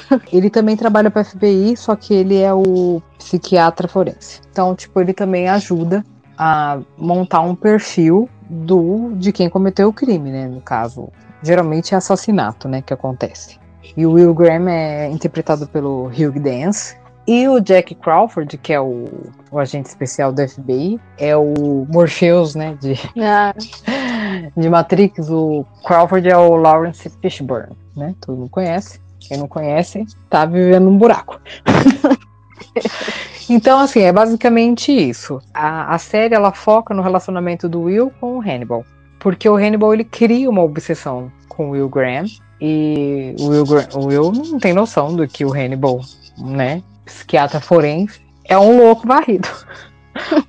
Ele 0.32 0.50
também 0.50 0.76
trabalha 0.76 1.10
para 1.10 1.24
FBI, 1.24 1.76
só 1.76 1.94
que 1.94 2.12
ele 2.12 2.38
é 2.38 2.52
o 2.52 3.00
psiquiatra 3.18 3.86
forense. 3.86 4.40
Então, 4.50 4.74
tipo, 4.74 5.00
ele 5.00 5.12
também 5.12 5.48
ajuda 5.48 6.04
a 6.36 6.80
montar 6.98 7.40
um 7.40 7.54
perfil 7.54 8.28
do 8.50 9.12
de 9.14 9.32
quem 9.32 9.48
cometeu 9.48 9.88
o 9.88 9.92
crime, 9.92 10.30
né, 10.30 10.48
no 10.48 10.60
caso. 10.60 11.08
Geralmente 11.42 11.94
é 11.94 11.96
assassinato, 11.96 12.68
né, 12.68 12.82
que 12.82 12.92
acontece. 12.92 13.58
E 13.96 14.04
o 14.04 14.12
Will 14.12 14.34
Graham 14.34 14.68
é 14.68 15.08
interpretado 15.10 15.66
pelo 15.68 16.06
Hugh 16.06 16.40
Dance, 16.40 16.96
e 17.26 17.48
o 17.48 17.60
Jack 17.60 17.94
Crawford, 17.94 18.56
que 18.58 18.72
é 18.72 18.80
o, 18.80 19.06
o 19.50 19.58
agente 19.58 19.88
especial 19.88 20.32
do 20.32 20.46
FBI, 20.46 21.00
é 21.18 21.36
o 21.36 21.86
Morpheus, 21.90 22.54
né, 22.54 22.76
de, 22.80 22.94
Ah, 23.20 23.54
de 24.56 24.68
Matrix. 24.68 25.28
O 25.30 25.64
Crawford 25.86 26.28
é 26.28 26.36
o 26.36 26.56
Lawrence 26.56 27.10
Fishburne, 27.22 27.76
né, 27.96 28.14
todo 28.20 28.36
mundo 28.36 28.50
conhece. 28.50 29.00
Quem 29.20 29.38
não 29.38 29.48
conhece, 29.48 30.04
tá 30.28 30.44
vivendo 30.44 30.86
um 30.88 30.98
buraco. 30.98 31.40
então, 33.48 33.78
assim, 33.80 34.00
é 34.00 34.12
basicamente 34.12 34.92
isso. 34.92 35.40
A, 35.52 35.94
a 35.94 35.98
série, 35.98 36.34
ela 36.34 36.52
foca 36.52 36.92
no 36.94 37.02
relacionamento 37.02 37.68
do 37.68 37.82
Will 37.82 38.12
com 38.20 38.36
o 38.36 38.40
Hannibal. 38.40 38.84
Porque 39.18 39.48
o 39.48 39.56
Hannibal, 39.56 39.94
ele 39.94 40.04
cria 40.04 40.48
uma 40.50 40.62
obsessão 40.62 41.30
com 41.48 41.68
o 41.68 41.70
Will 41.70 41.88
Graham. 41.88 42.26
E 42.60 43.34
o 43.38 43.46
Will, 43.48 43.64
Gra- 43.64 43.88
o 43.94 44.06
Will 44.06 44.32
não 44.32 44.58
tem 44.58 44.72
noção 44.72 45.14
do 45.14 45.26
que 45.26 45.44
o 45.44 45.52
Hannibal, 45.52 46.00
né, 46.38 46.82
psiquiatra 47.04 47.60
forense, 47.60 48.20
é 48.44 48.58
um 48.58 48.78
louco 48.78 49.06
varrido. 49.06 49.48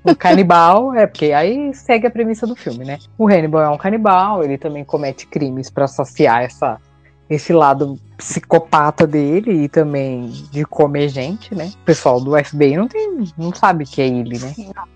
o 0.04 0.16
canibal, 0.16 0.94
é 0.94 1.08
porque 1.08 1.32
aí 1.32 1.74
segue 1.74 2.08
a 2.08 2.12
premissa 2.12 2.46
do 2.46 2.56
filme, 2.56 2.86
né? 2.86 3.00
O 3.18 3.28
Hannibal 3.28 3.62
é 3.62 3.70
um 3.70 3.78
canibal, 3.78 4.44
ele 4.44 4.58
também 4.58 4.84
comete 4.84 5.26
crimes 5.26 5.70
para 5.70 5.88
saciar 5.88 6.44
essa, 6.44 6.80
esse 7.30 7.52
lado 7.52 8.00
psicopata 8.18 9.06
dele 9.06 9.64
e 9.64 9.70
também 9.70 10.30
de 10.52 10.64
comer 10.64 11.10
gente, 11.10 11.54
né? 11.54 11.72
O 11.82 11.86
pessoal 11.86 12.22
do 12.22 12.32
FBI 12.44 12.78
não 12.78 12.88
tem, 12.88 13.26
não 13.38 13.54
sabe 13.54 13.86
que 13.86 14.02
é 14.02 14.08
ele, 14.08 14.38
né? 14.40 14.54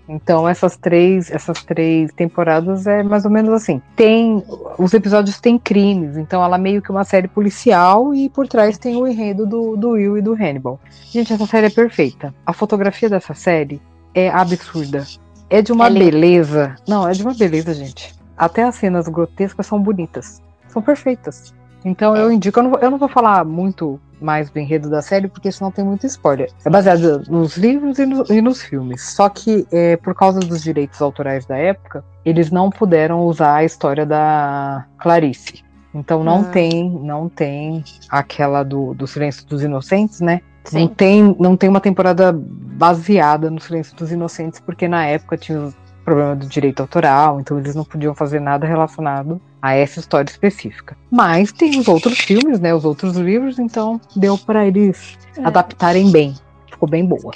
Então 0.08 0.48
essas 0.48 0.76
três, 0.76 1.30
essas 1.30 1.62
três 1.64 2.12
temporadas 2.12 2.86
é 2.86 3.02
mais 3.02 3.24
ou 3.24 3.30
menos 3.30 3.52
assim. 3.52 3.82
Tem 3.96 4.42
os 4.78 4.94
episódios 4.94 5.40
têm 5.40 5.58
crimes, 5.58 6.16
então 6.16 6.42
ela 6.42 6.56
é 6.56 6.60
meio 6.60 6.80
que 6.80 6.90
uma 6.90 7.04
série 7.04 7.28
policial 7.28 8.14
e 8.14 8.28
por 8.28 8.48
trás 8.48 8.78
tem 8.78 8.96
o 8.96 9.06
enredo 9.06 9.44
do, 9.44 9.76
do 9.76 9.90
Will 9.90 10.16
e 10.16 10.22
do 10.22 10.32
Hannibal. 10.32 10.80
Gente, 11.10 11.32
essa 11.32 11.46
série 11.46 11.66
é 11.66 11.70
perfeita. 11.70 12.34
A 12.46 12.52
fotografia 12.52 13.08
dessa 13.08 13.34
série 13.34 13.82
é 14.14 14.28
absurda. 14.28 15.06
É 15.48 15.60
de 15.60 15.72
uma 15.72 15.88
É 15.88 15.90
beleza. 15.90 16.76
Não, 16.86 17.08
é 17.08 17.12
de 17.12 17.22
uma 17.22 17.34
beleza, 17.34 17.74
gente. 17.74 18.14
Até 18.36 18.62
as 18.62 18.76
cenas 18.76 19.08
grotescas 19.08 19.66
são 19.66 19.82
bonitas. 19.82 20.40
São 20.68 20.80
perfeitas. 20.80 21.52
Então 21.84 22.16
eu 22.16 22.30
indico, 22.30 22.58
eu 22.58 22.62
não, 22.62 22.70
vou, 22.70 22.78
eu 22.80 22.90
não 22.90 22.98
vou 22.98 23.08
falar 23.08 23.44
muito 23.44 24.00
mais 24.20 24.50
do 24.50 24.58
enredo 24.58 24.90
da 24.90 25.00
série, 25.00 25.28
porque 25.28 25.50
senão 25.50 25.70
tem 25.70 25.84
muito 25.84 26.06
spoiler. 26.06 26.50
É 26.64 26.68
baseado 26.68 27.22
nos 27.28 27.56
livros 27.56 27.98
e, 27.98 28.04
no- 28.04 28.24
e 28.28 28.42
nos 28.42 28.62
filmes. 28.62 29.14
Só 29.14 29.28
que, 29.30 29.66
é, 29.72 29.96
por 29.96 30.14
causa 30.14 30.40
dos 30.40 30.62
direitos 30.62 31.00
autorais 31.00 31.46
da 31.46 31.56
época, 31.56 32.04
eles 32.24 32.50
não 32.50 32.68
puderam 32.68 33.20
usar 33.24 33.54
a 33.56 33.64
história 33.64 34.04
da 34.04 34.84
Clarice. 34.98 35.64
Então 35.94 36.22
não 36.22 36.40
Hum. 36.40 36.44
tem, 36.44 36.90
não 37.02 37.28
tem 37.28 37.82
aquela 38.10 38.62
do, 38.62 38.92
do 38.94 39.06
Silêncio 39.06 39.46
dos 39.46 39.62
Inocentes, 39.62 40.20
né? 40.20 40.40
Não 40.72 40.82
Sim. 40.82 40.88
tem, 40.88 41.36
não 41.40 41.56
tem 41.56 41.68
uma 41.70 41.80
temporada 41.80 42.30
baseada 42.32 43.50
no 43.50 43.58
Silêncio 43.60 43.96
dos 43.96 44.12
Inocentes, 44.12 44.60
porque 44.60 44.86
na 44.86 45.06
época 45.06 45.36
tinha 45.36 45.58
o 45.58 45.74
problema 46.04 46.36
do 46.36 46.46
direito 46.46 46.80
autoral, 46.80 47.40
então 47.40 47.58
eles 47.58 47.74
não 47.74 47.84
podiam 47.84 48.14
fazer 48.14 48.40
nada 48.40 48.66
relacionado 48.66 49.40
a 49.62 49.74
essa 49.74 50.00
história 50.00 50.30
específica. 50.30 50.96
Mas 51.10 51.52
tem 51.52 51.78
os 51.78 51.88
outros 51.88 52.18
filmes, 52.18 52.58
né, 52.60 52.74
os 52.74 52.84
outros 52.84 53.16
livros, 53.16 53.58
então 53.58 54.00
deu 54.16 54.36
para 54.38 54.66
eles 54.66 55.18
É. 55.36 55.44
adaptarem 55.44 56.10
bem. 56.10 56.34
Ficou 56.70 56.88
bem 56.88 57.04
boa. 57.04 57.32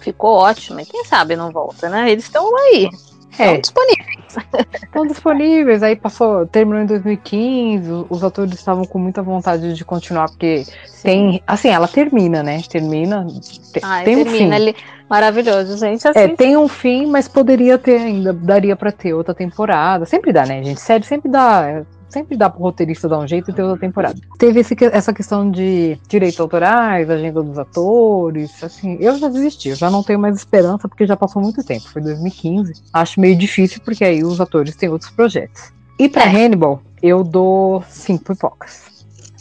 Ficou 0.00 0.36
ótimo. 0.36 0.80
E 0.80 0.84
quem 0.84 1.04
sabe 1.04 1.34
não 1.36 1.50
volta, 1.50 1.88
né? 1.88 2.10
Eles 2.10 2.24
estão 2.24 2.54
aí. 2.56 2.90
Estão 3.34 3.46
É, 3.46 3.58
disponíveis. 3.58 4.36
estão 4.82 5.06
disponíveis. 5.06 5.82
Aí 5.82 5.96
passou, 5.96 6.46
terminou 6.46 6.82
em 6.82 6.86
2015. 6.86 7.90
o- 7.90 8.06
Os 8.08 8.22
atores 8.22 8.54
estavam 8.54 8.84
com 8.84 8.98
muita 8.98 9.22
vontade 9.22 9.74
de 9.74 9.84
continuar, 9.84 10.28
porque 10.28 10.64
tem, 11.02 11.42
assim, 11.46 11.68
ela 11.68 11.88
termina, 11.88 12.42
né? 12.42 12.60
Termina, 12.68 13.26
te- 13.72 13.80
Ai, 13.82 14.04
tem 14.04 14.16
um 14.16 14.24
fim. 14.24 14.30
termina 14.30 14.56
ali. 14.56 14.76
Maravilhoso, 15.10 15.76
gente. 15.76 16.06
Assim, 16.06 16.18
É, 16.18 16.28
tem 16.28 16.56
um 16.56 16.66
fim, 16.68 17.06
mas 17.06 17.28
poderia 17.28 17.76
ter 17.76 18.00
ainda, 18.00 18.32
daria 18.32 18.74
pra 18.76 18.90
ter 18.90 19.12
outra 19.14 19.34
temporada. 19.34 20.06
Sempre 20.06 20.32
dá, 20.32 20.46
né, 20.46 20.62
gente? 20.62 20.80
Sério, 20.80 21.04
sempre 21.06 21.30
dá. 21.30 21.82
Sempre 22.14 22.36
dá 22.36 22.48
pro 22.48 22.62
roteirista 22.62 23.08
dar 23.08 23.18
um 23.18 23.26
jeito 23.26 23.50
e 23.50 23.52
ter 23.52 23.64
outra 23.64 23.80
temporada. 23.80 24.16
Teve 24.38 24.60
esse 24.60 24.76
essa 24.92 25.12
questão 25.12 25.50
de 25.50 25.98
direitos 26.08 26.38
autorais, 26.38 27.10
agenda 27.10 27.42
dos 27.42 27.58
atores, 27.58 28.62
assim, 28.62 28.96
eu 29.00 29.18
já 29.18 29.26
desisti, 29.28 29.70
eu 29.70 29.74
já 29.74 29.90
não 29.90 30.00
tenho 30.00 30.20
mais 30.20 30.36
esperança 30.36 30.88
porque 30.88 31.08
já 31.08 31.16
passou 31.16 31.42
muito 31.42 31.64
tempo, 31.64 31.88
foi 31.88 32.00
2015. 32.00 32.84
Acho 32.92 33.20
meio 33.20 33.34
difícil 33.34 33.80
porque 33.84 34.04
aí 34.04 34.22
os 34.22 34.40
atores 34.40 34.76
têm 34.76 34.88
outros 34.88 35.10
projetos. 35.10 35.72
E 35.98 36.08
pra 36.08 36.22
É. 36.22 36.28
Hannibal, 36.28 36.80
eu 37.02 37.24
dou 37.24 37.82
cinco 37.88 38.32
pipocas. 38.32 38.84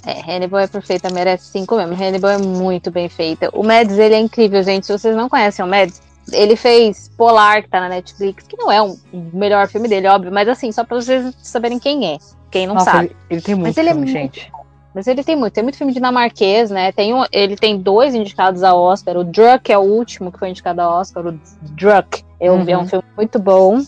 É, 0.04 0.20
Hannibal 0.20 0.62
é 0.62 0.68
perfeita, 0.68 1.12
merece 1.14 1.52
cinco 1.52 1.78
mesmo. 1.78 1.94
Hannibal 1.94 2.32
é 2.32 2.38
muito 2.40 2.90
bem 2.90 3.08
feita. 3.08 3.52
O 3.54 3.62
Mads, 3.64 4.00
ele 4.00 4.16
é 4.16 4.20
incrível, 4.20 4.64
gente. 4.64 4.88
Se 4.88 4.92
vocês 4.92 5.16
não 5.16 5.30
conhecem 5.30 5.64
o 5.64 5.68
Mads, 5.68 6.02
ele 6.32 6.56
fez 6.56 7.10
Polar, 7.18 7.64
que 7.64 7.70
tá 7.70 7.80
na 7.80 7.90
Netflix, 7.90 8.46
que 8.48 8.58
não 8.58 8.72
é 8.72 8.82
um 8.82 8.98
o 9.12 9.30
melhor 9.34 9.68
filme 9.68 9.88
dele, 9.88 10.08
óbvio, 10.08 10.32
mas 10.32 10.48
assim, 10.48 10.72
só 10.72 10.84
pra 10.84 11.00
vocês 11.00 11.34
saberem 11.42 11.80
quem 11.80 12.14
é. 12.14 12.18
Quem 12.50 12.68
não 12.68 12.76
Nossa, 12.76 12.92
sabe. 12.92 13.06
ele, 13.08 13.16
ele 13.30 13.42
tem 13.42 13.56
muito 13.56 13.68
Mas 13.68 13.78
ele 13.78 13.90
é 13.90 13.92
filme, 13.94 14.06
muito 14.06 14.20
gente. 14.20 14.52
Mas 14.94 15.08
ele 15.08 15.24
tem 15.24 15.36
muito, 15.36 15.54
tem 15.54 15.64
muito 15.64 15.78
filme 15.78 15.92
dinamarquês, 15.92 16.70
né? 16.70 16.92
Tem 16.92 17.14
um, 17.14 17.26
ele 17.32 17.56
tem 17.56 17.80
dois 17.80 18.14
indicados 18.14 18.62
a 18.62 18.76
Oscar. 18.76 19.18
O 19.18 19.24
Druck 19.24 19.72
é 19.72 19.78
o 19.78 19.82
último 19.82 20.32
que 20.32 20.38
foi 20.38 20.50
indicado 20.50 20.82
a 20.82 21.00
Oscar. 21.00 21.26
O 21.26 21.40
Druck 21.62 22.24
é 22.40 22.52
um, 22.52 22.60
Uhum. 22.62 22.70
é 22.70 22.78
um 22.78 22.88
filme 22.88 23.06
muito 23.18 23.40
bom. 23.40 23.82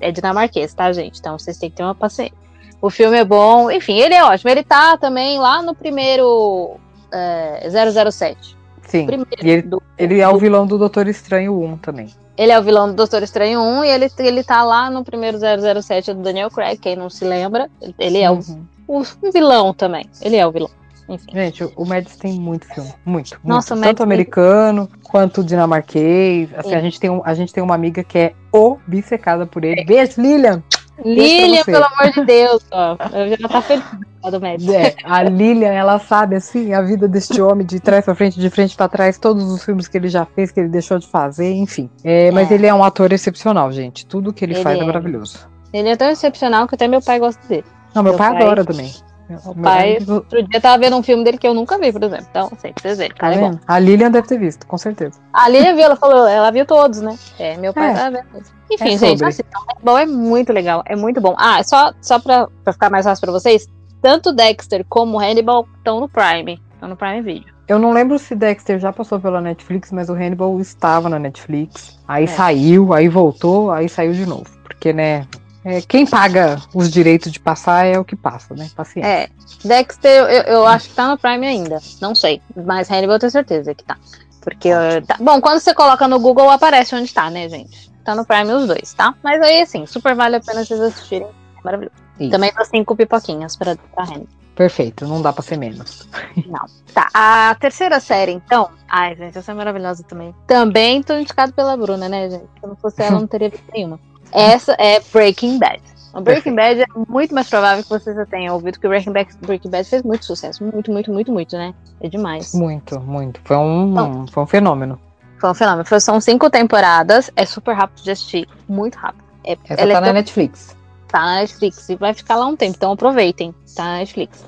É 0.00 0.10
dinamarquês, 0.10 0.72
tá, 0.72 0.90
gente? 0.92 1.20
Então 1.20 1.38
vocês 1.38 1.58
têm 1.58 1.68
que 1.68 1.76
ter 1.76 1.82
uma 1.82 1.94
paciência. 1.94 2.34
O 2.80 2.88
filme 2.88 3.18
é 3.18 3.24
bom, 3.24 3.70
enfim, 3.70 3.98
ele 3.98 4.14
é 4.14 4.24
ótimo. 4.24 4.50
Ele 4.50 4.62
tá 4.62 4.96
também 4.96 5.38
lá 5.38 5.60
no 5.60 5.74
primeiro 5.74 6.76
é, 7.12 7.68
007. 8.10 8.55
Sim. 8.86 9.06
Primeiro 9.06 9.30
E 9.42 9.50
ele, 9.50 9.62
do- 9.62 9.82
ele 9.98 10.20
é 10.20 10.28
o 10.28 10.38
vilão 10.38 10.66
do 10.66 10.78
Doutor 10.78 11.06
Estranho 11.08 11.58
1 11.60 11.76
também. 11.78 12.08
Ele 12.36 12.52
é 12.52 12.58
o 12.58 12.62
vilão 12.62 12.88
do 12.88 12.94
Doutor 12.94 13.22
Estranho 13.22 13.60
1 13.60 13.84
e 13.84 13.88
ele, 13.88 14.10
ele 14.18 14.44
tá 14.44 14.62
lá 14.62 14.90
no 14.90 15.02
primeiro 15.04 15.38
007 15.38 16.12
do 16.14 16.22
Daniel 16.22 16.50
Craig, 16.50 16.78
quem 16.78 16.94
não 16.96 17.08
se 17.10 17.24
lembra. 17.24 17.68
Ele 17.98 18.18
é 18.18 18.30
o, 18.30 18.34
Uhum. 18.34 18.64
o 18.88 19.30
vilão 19.32 19.72
também. 19.74 20.06
Ele 20.22 20.36
é 20.36 20.46
o 20.46 20.52
vilão. 20.52 20.70
Enfim. 21.08 21.30
Gente, 21.32 21.62
o- 21.64 21.72
o 21.76 21.86
Mads 21.86 22.16
tem 22.16 22.32
muito 22.38 22.66
filme. 22.66 22.92
Muito. 23.04 23.38
Nossa, 23.44 23.74
muito. 23.74 23.84
o 23.84 23.88
Tanto 23.88 24.02
americano 24.02 24.88
quanto 25.04 25.42
dinamarquês. 25.44 26.48
Assim, 26.56 26.70
Sim. 26.70 26.74
a 26.74 26.80
gente, 26.80 26.98
tem 27.00 27.08
um, 27.10 27.22
a 27.24 27.32
gente 27.32 27.52
tem 27.52 27.62
uma 27.62 27.74
amiga 27.76 28.02
que 28.04 28.18
é 28.18 28.32
obcecada 28.52 29.46
por 29.46 29.64
ele. 29.64 29.84
Beijo, 29.84 30.20
Lilian! 30.20 30.62
Lilian, 31.04 31.64
pelo 31.64 31.84
amor 31.84 32.12
de 32.12 32.24
Deus, 32.24 32.64
ó. 32.70 32.96
Eu 33.12 33.36
já 33.36 33.48
tá 33.48 33.62
feliz 33.62 33.84
do 34.30 34.40
médico. 34.40 34.72
É, 34.72 34.94
a 35.04 35.22
Lilian, 35.22 35.72
ela 35.72 35.98
sabe, 35.98 36.36
assim, 36.36 36.72
a 36.72 36.82
vida 36.82 37.06
deste 37.06 37.40
homem 37.40 37.64
de 37.66 37.78
trás 37.78 38.04
pra 38.04 38.14
frente, 38.14 38.40
de 38.40 38.50
frente 38.50 38.74
pra 38.76 38.88
trás, 38.88 39.18
todos 39.18 39.44
os 39.52 39.62
filmes 39.64 39.86
que 39.88 39.96
ele 39.96 40.08
já 40.08 40.24
fez, 40.24 40.50
que 40.50 40.58
ele 40.58 40.68
deixou 40.68 40.98
de 40.98 41.06
fazer, 41.06 41.52
enfim. 41.52 41.88
É, 42.02 42.30
mas 42.32 42.50
É. 42.50 42.54
ele 42.54 42.66
é 42.66 42.74
um 42.74 42.82
ator 42.82 43.12
excepcional, 43.12 43.70
gente. 43.70 44.04
Tudo 44.06 44.32
que 44.32 44.44
ele, 44.44 44.54
Ele 44.54 44.62
faz 44.62 44.78
é 44.78 44.82
é. 44.82 44.84
maravilhoso. 44.84 45.48
Ele 45.72 45.88
é 45.90 45.96
tão 45.96 46.08
excepcional 46.10 46.66
que 46.66 46.74
até 46.74 46.88
meu 46.88 47.00
pai 47.02 47.18
gosta 47.20 47.46
dele. 47.46 47.64
Não, 47.94 48.02
meu, 48.02 48.12
Meu 48.12 48.18
pai, 48.18 48.32
pai- 48.32 48.42
adora 48.42 48.64
também. 48.64 48.92
Meu- 49.28 49.40
pai- 49.62 49.98
Outro 50.08 50.42
dia 50.48 50.60
tava 50.60 50.78
vendo 50.78 50.96
um 50.96 51.02
filme 51.02 51.24
dele 51.24 51.36
que 51.38 51.46
eu 51.48 51.52
nunca 51.54 51.78
vi, 51.78 51.92
por 51.92 52.02
exemplo. 52.02 52.26
Então, 52.30 52.50
sei, 52.58 52.72
pra 52.72 52.82
vocês 52.82 52.98
verem. 52.98 53.12
O 53.12 53.18
cara 53.18 53.34
é 53.34 53.38
bom. 53.38 53.58
A 53.66 53.78
Lilian 53.78 54.10
deve 54.10 54.28
ter 54.28 54.38
visto, 54.38 54.66
com 54.66 54.78
certeza. 54.78 55.20
A 55.32 55.48
Lilian 55.48 55.74
viu, 55.74 55.84
ela 55.84 55.96
falou, 55.96 56.26
ela 56.28 56.50
viu 56.50 56.64
todos, 56.64 57.00
né? 57.00 57.16
É, 57.38 57.56
meu 57.56 57.72
pai 57.74 57.90
É. 57.90 57.94
tava 57.94 58.10
vendo. 58.18 58.44
Enfim, 58.70 58.94
É 58.94 58.98
gente, 58.98 59.24
assim, 59.24 59.42
é 59.42 59.84
bom, 59.84 59.98
é 59.98 60.06
muito 60.06 60.52
legal, 60.52 60.82
é 60.86 60.94
muito 60.96 61.20
bom. 61.20 61.34
Ah, 61.38 61.62
só, 61.64 61.92
só 62.00 62.18
pra, 62.18 62.48
pra 62.64 62.72
ficar 62.72 62.90
mais 62.90 63.04
fácil 63.04 63.20
pra 63.22 63.32
vocês, 63.32 63.66
tanto 64.02 64.32
Dexter 64.32 64.84
como 64.88 65.18
Hannibal 65.20 65.66
estão 65.78 66.00
no 66.00 66.08
Prime. 66.08 66.60
Estão 66.74 66.88
no 66.88 66.96
Prime 66.96 67.22
Video. 67.22 67.54
Eu 67.68 67.78
não 67.80 67.92
lembro 67.92 68.16
se 68.18 68.34
Dexter 68.34 68.78
já 68.78 68.92
passou 68.92 69.18
pela 69.18 69.40
Netflix, 69.40 69.90
mas 69.90 70.08
o 70.08 70.12
Hannibal 70.12 70.60
estava 70.60 71.08
na 71.08 71.18
Netflix. 71.18 71.98
Aí 72.06 72.24
É. 72.24 72.26
saiu, 72.28 72.92
aí 72.92 73.08
voltou, 73.08 73.72
aí 73.72 73.88
saiu 73.88 74.12
de 74.12 74.24
novo. 74.26 74.46
Porque, 74.62 74.92
né, 74.92 75.26
é, 75.66 75.80
quem 75.82 76.06
paga 76.06 76.62
os 76.72 76.90
direitos 76.90 77.32
de 77.32 77.40
passar 77.40 77.84
é 77.84 77.98
o 77.98 78.04
que 78.04 78.14
passa, 78.14 78.54
né? 78.54 78.70
Paciência. 78.76 79.08
É, 79.10 79.28
Dexter, 79.64 80.10
eu, 80.30 80.42
eu 80.42 80.66
acho 80.66 80.88
que 80.90 80.94
tá 80.94 81.08
no 81.08 81.18
Prime 81.18 81.44
ainda. 81.46 81.80
Não 82.00 82.14
sei. 82.14 82.40
Mas 82.64 82.88
Hannibal 82.88 83.16
eu 83.16 83.20
tenho 83.20 83.32
certeza 83.32 83.74
que 83.74 83.82
tá. 83.84 83.96
Porque. 84.40 84.70
tá- 85.08 85.16
Bom, 85.20 85.40
quando 85.40 85.58
você 85.58 85.74
coloca 85.74 86.06
no 86.06 86.20
Google, 86.20 86.48
aparece 86.50 86.94
onde 86.94 87.12
tá, 87.12 87.28
né, 87.30 87.48
gente? 87.48 87.90
Tá 88.04 88.14
no 88.14 88.24
Prime 88.24 88.52
os 88.52 88.66
dois, 88.68 88.94
tá? 88.94 89.12
Mas 89.24 89.42
aí, 89.42 89.62
assim, 89.62 89.84
super 89.86 90.14
vale 90.14 90.36
a 90.36 90.40
pena 90.40 90.64
vocês 90.64 90.80
assistirem. 90.80 91.26
Maravilhoso. 91.64 91.96
Isso. 92.20 92.30
Também 92.30 92.52
dou 92.54 92.64
cinco 92.64 92.94
pipoquinhas 92.94 93.56
pra, 93.56 93.74
pra 93.92 94.04
Hannibal. 94.04 94.28
Perfeito, 94.54 95.06
não 95.06 95.20
dá 95.20 95.32
pra 95.32 95.42
ser 95.42 95.58
menos. 95.58 96.08
Tá, 96.94 97.08
a 97.12 97.54
terceira 97.60 98.00
série, 98.00 98.32
então. 98.32 98.70
Ai, 98.88 99.14
gente, 99.14 99.36
essa 99.36 99.52
é 99.52 99.54
maravilhosa 99.54 100.02
também. 100.04 100.34
Também 100.46 101.02
tô 101.02 101.14
indicado 101.18 101.52
pela 101.52 101.76
Bruna, 101.76 102.08
né, 102.08 102.30
gente? 102.30 102.46
Se 102.58 102.66
não 102.66 102.74
fosse 102.76 103.02
ela, 103.02 103.18
não 103.20 103.26
teria 103.26 103.50
visto 103.50 103.64
nenhuma. 103.70 104.00
Essa 104.32 104.72
é 104.78 105.00
Breaking 105.12 105.58
Bad. 105.58 105.80
O 106.14 106.20
Breaking 106.20 106.54
Bad 106.54 106.80
é 106.82 106.86
muito 107.08 107.34
mais 107.34 107.48
provável 107.48 107.82
que 107.82 107.90
você 107.90 108.14
já 108.14 108.24
tenha 108.24 108.52
ouvido 108.52 108.80
que 108.80 108.86
o 108.86 108.90
Breaking 108.90 109.12
Bad, 109.12 109.28
Breaking 109.42 109.70
Bad 109.70 109.88
fez 109.88 110.02
muito 110.02 110.24
sucesso. 110.24 110.64
Muito, 110.64 110.90
muito, 110.90 111.12
muito, 111.12 111.30
muito, 111.32 111.56
né? 111.56 111.74
É 112.00 112.08
demais. 112.08 112.54
Muito, 112.54 112.98
muito. 113.00 113.38
Foi 113.44 113.56
um, 113.56 113.92
Bom. 113.92 114.26
foi 114.26 114.42
um 114.42 114.46
fenômeno. 114.46 114.98
Foi 115.38 115.50
um 115.50 115.54
fenômeno. 115.54 115.84
Foi- 115.84 116.00
São 116.00 116.18
cinco 116.20 116.48
temporadas. 116.48 117.30
É 117.36 117.44
super 117.44 117.74
rápido 117.74 118.02
de 118.02 118.10
assistir. 118.10 118.48
Muito 118.66 118.96
rápido. 118.96 119.24
É, 119.44 119.58
Essa 119.68 119.82
ela 119.82 119.92
tá 119.92 119.98
é 119.98 120.00
na 120.00 120.12
Netflix. 120.14 120.74
tá 121.08 121.20
na 121.20 121.34
Netflix 121.40 121.88
e 121.90 121.96
vai 121.96 122.14
ficar 122.14 122.36
lá 122.36 122.46
um 122.46 122.56
tempo, 122.56 122.74
então 122.76 122.92
aproveitem, 122.92 123.54
tá 123.76 123.84
na 123.84 123.96
Netflix. 123.98 124.44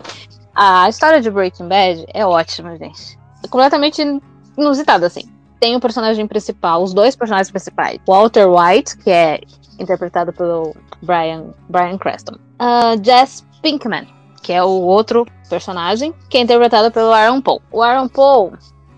A 0.55 0.89
história 0.89 1.21
de 1.21 1.31
Breaking 1.31 1.69
Bad 1.69 2.05
é 2.13 2.27
ótima, 2.27 2.77
gente. 2.79 3.17
É 3.45 3.49
completamente 3.49 4.03
inusitada, 4.57 5.07
assim. 5.07 5.23
Tem 5.61 5.77
o 5.77 5.81
personagem 5.81 6.27
principal, 6.27 6.83
os 6.83 6.93
dois 6.93 7.15
personagens 7.15 7.51
principais. 7.51 7.99
Walter 8.07 8.47
White, 8.49 8.97
que 8.99 9.11
é 9.11 9.41
interpretado 9.79 10.33
pelo 10.33 10.75
Brian, 11.03 11.47
Brian 11.69 11.99
Creston. 11.99 12.37
Ah, 12.59 12.95
Jess 13.03 13.47
Pinkman, 13.63 14.07
que 14.43 14.53
é 14.53 14.63
o 14.63 14.69
outro 14.69 15.27
personagem, 15.49 16.13
que 16.29 16.39
é 16.39 16.41
interpretado 16.41 16.91
pelo 16.91 17.13
Aaron 17.13 17.41
Paul. 17.41 17.63
O 17.71 17.83
Aaron 17.83 18.09
Paul, 18.09 18.53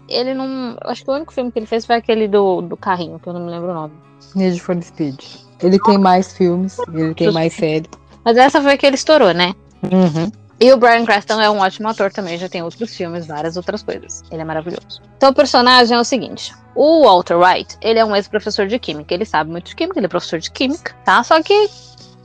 ele 0.08 0.34
não. 0.34 0.76
Acho 0.82 1.04
que 1.04 1.10
o 1.10 1.14
único 1.14 1.32
filme 1.32 1.52
que 1.52 1.58
ele 1.58 1.66
fez 1.66 1.86
foi 1.86 1.96
aquele 1.96 2.26
do, 2.26 2.62
do 2.62 2.76
carrinho, 2.76 3.18
que 3.18 3.28
eu 3.28 3.32
não 3.32 3.40
me 3.40 3.50
lembro 3.50 3.70
o 3.70 3.74
nome. 3.74 3.94
Need 4.34 4.60
for 4.60 4.80
Speed. 4.82 5.20
Ele 5.62 5.78
tem 5.78 5.98
mais 5.98 6.32
filmes, 6.32 6.78
ele 6.92 7.14
tem 7.14 7.32
mais 7.32 7.52
séries. 7.52 7.88
Mas 8.24 8.36
essa 8.36 8.60
foi 8.60 8.72
a 8.72 8.78
que 8.78 8.86
ele 8.86 8.96
estourou, 8.96 9.32
né? 9.32 9.54
Uhum. 9.82 10.30
E 10.62 10.70
o 10.72 10.76
Brian 10.76 11.06
Cranston 11.06 11.40
é 11.40 11.48
um 11.48 11.58
ótimo 11.58 11.88
ator 11.88 12.12
também, 12.12 12.36
já 12.36 12.46
tem 12.46 12.62
outros 12.62 12.94
filmes, 12.94 13.26
várias 13.26 13.56
outras 13.56 13.82
coisas. 13.82 14.22
Ele 14.30 14.42
é 14.42 14.44
maravilhoso. 14.44 15.00
Então 15.16 15.30
o 15.30 15.34
personagem 15.34 15.96
é 15.96 16.00
o 16.00 16.04
seguinte: 16.04 16.54
o 16.74 17.04
Walter 17.04 17.38
White, 17.38 17.78
ele 17.80 17.98
é 17.98 18.04
um 18.04 18.14
ex-professor 18.14 18.66
de 18.66 18.78
química, 18.78 19.14
ele 19.14 19.24
sabe 19.24 19.50
muito 19.50 19.68
de 19.68 19.74
química, 19.74 19.98
ele 19.98 20.04
é 20.04 20.08
professor 20.08 20.38
de 20.38 20.50
química, 20.50 20.94
tá? 21.02 21.24
Só 21.24 21.42
que, 21.42 21.70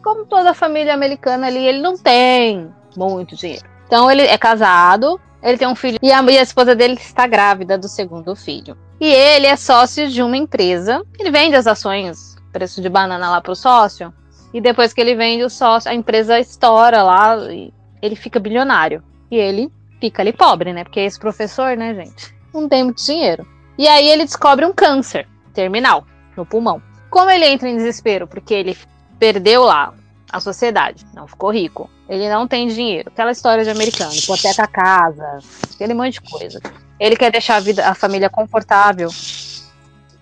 como 0.04 0.26
toda 0.26 0.50
a 0.50 0.54
família 0.54 0.94
americana 0.94 1.48
ali, 1.48 1.66
ele 1.66 1.80
não 1.80 1.98
tem 1.98 2.70
muito 2.98 3.38
dinheiro. 3.38 3.66
Então 3.88 4.12
ele 4.12 4.24
é 4.24 4.38
casado, 4.38 5.18
ele 5.42 5.58
tem 5.58 5.68
um 5.70 5.76
filho 5.76 5.98
e 6.02 6.12
a, 6.12 6.22
e 6.24 6.38
a 6.38 6.42
esposa 6.42 6.76
dele 6.76 6.96
está 6.96 7.26
grávida 7.28 7.78
do 7.78 7.88
segundo 7.88 8.36
filho. 8.36 8.78
E 9.00 9.08
ele 9.08 9.46
é 9.46 9.56
sócio 9.56 10.10
de 10.10 10.22
uma 10.22 10.36
empresa. 10.36 11.02
Ele 11.18 11.32
vende 11.32 11.56
as 11.56 11.68
ações, 11.68 12.36
preço 12.52 12.82
de 12.82 12.90
banana 12.90 13.30
lá 13.30 13.40
pro 13.40 13.56
sócio. 13.56 14.14
E 14.54 14.60
depois 14.60 14.92
que 14.92 15.00
ele 15.00 15.16
vende 15.16 15.44
o 15.44 15.50
sócio, 15.50 15.90
a 15.90 15.94
empresa 15.94 16.40
estoura 16.40 17.02
lá 17.04 17.38
e 17.52 17.74
ele 18.02 18.16
fica 18.16 18.40
bilionário. 18.40 19.04
E 19.30 19.38
ele 19.38 19.72
fica 20.00 20.22
ali 20.22 20.32
pobre, 20.32 20.74
né? 20.74 20.84
Porque 20.84 21.00
esse 21.00 21.20
professor, 21.20 21.76
né, 21.76 21.94
gente, 21.94 22.34
não 22.54 22.70
tem 22.70 22.84
muito 22.84 23.04
dinheiro. 23.04 23.46
E 23.78 23.88
aí 23.88 24.08
ele 24.08 24.24
descobre 24.24 24.66
um 24.66 24.74
câncer 24.74 25.28
terminal 25.54 26.06
no 26.36 26.46
pulmão. 26.46 26.82
Como 27.10 27.30
ele 27.30 27.46
entra 27.46 27.70
em 27.70 27.78
desespero? 27.78 28.28
Porque 28.28 28.54
ele 28.54 28.78
perdeu 29.20 29.64
lá 29.64 29.94
a 30.32 30.40
sociedade, 30.40 31.06
não 31.14 31.28
ficou 31.28 31.52
rico. 31.52 31.90
Ele 32.08 32.30
não 32.30 32.48
tem 32.48 32.68
dinheiro. 32.68 33.10
Aquela 33.10 33.32
história 33.32 33.64
de 33.64 33.70
americano, 33.70 34.14
hipoteca 34.14 34.64
a 34.64 34.68
casa, 34.68 35.40
aquele 35.74 35.94
monte 35.94 36.14
de 36.14 36.30
coisa. 36.30 36.62
Ele 37.00 37.16
quer 37.16 37.32
deixar 37.32 37.56
a 37.56 37.60
vida, 37.60 37.88
a 37.88 37.96
família 37.96 38.30
confortável. 38.30 39.10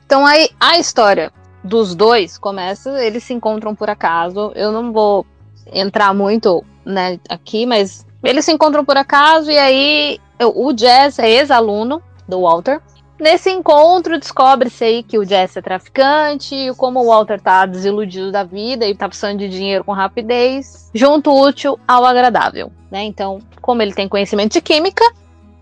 Então 0.06 0.26
aí 0.26 0.50
a 0.60 0.78
história 0.78 1.32
dos 1.64 1.96
dois 1.96 2.38
começa, 2.38 3.04
eles 3.04 3.24
se 3.24 3.34
encontram 3.34 3.76
por 3.76 3.90
acaso. 3.90 4.52
Eu 4.56 4.72
não 4.72 4.92
vou 4.92 5.26
entrar 5.72 6.14
muito, 6.14 6.64
né, 6.86 7.20
aqui, 7.30 7.66
mas 7.66 8.06
eles 8.24 8.46
se 8.46 8.52
encontram 8.52 8.86
por 8.86 8.98
acaso 8.98 9.52
e 9.52 9.58
aí 9.58 10.20
o 10.40 10.74
Jazz 10.74 11.20
é 11.20 11.30
ex-aluno 11.30 12.02
do 12.28 12.42
Walter. 12.42 12.82
Nesse 13.20 13.50
encontro, 13.52 14.20
descobre-se 14.20 14.84
aí 14.84 15.04
que 15.04 15.18
o 15.18 15.24
Jesse 15.24 15.60
é 15.60 15.62
traficante, 15.62 16.56
e 16.56 16.74
como 16.76 17.00
o 17.00 17.08
Walter 17.08 17.40
tá 17.40 17.66
desiludido 17.66 18.32
da 18.32 18.44
vida 18.44 18.86
e 18.86 18.96
tá 18.96 19.08
precisando 19.08 19.40
de 19.40 19.48
dinheiro 19.48 19.84
com 19.84 19.92
rapidez, 19.92 20.90
junto 20.94 21.32
útil 21.32 21.80
ao 21.88 22.06
agradável, 22.06 22.72
né? 22.92 23.04
Então, 23.04 23.40
como 23.62 23.82
ele 23.82 23.94
tem 23.94 24.10
conhecimento 24.10 24.54
de 24.54 24.62
química 24.62 25.06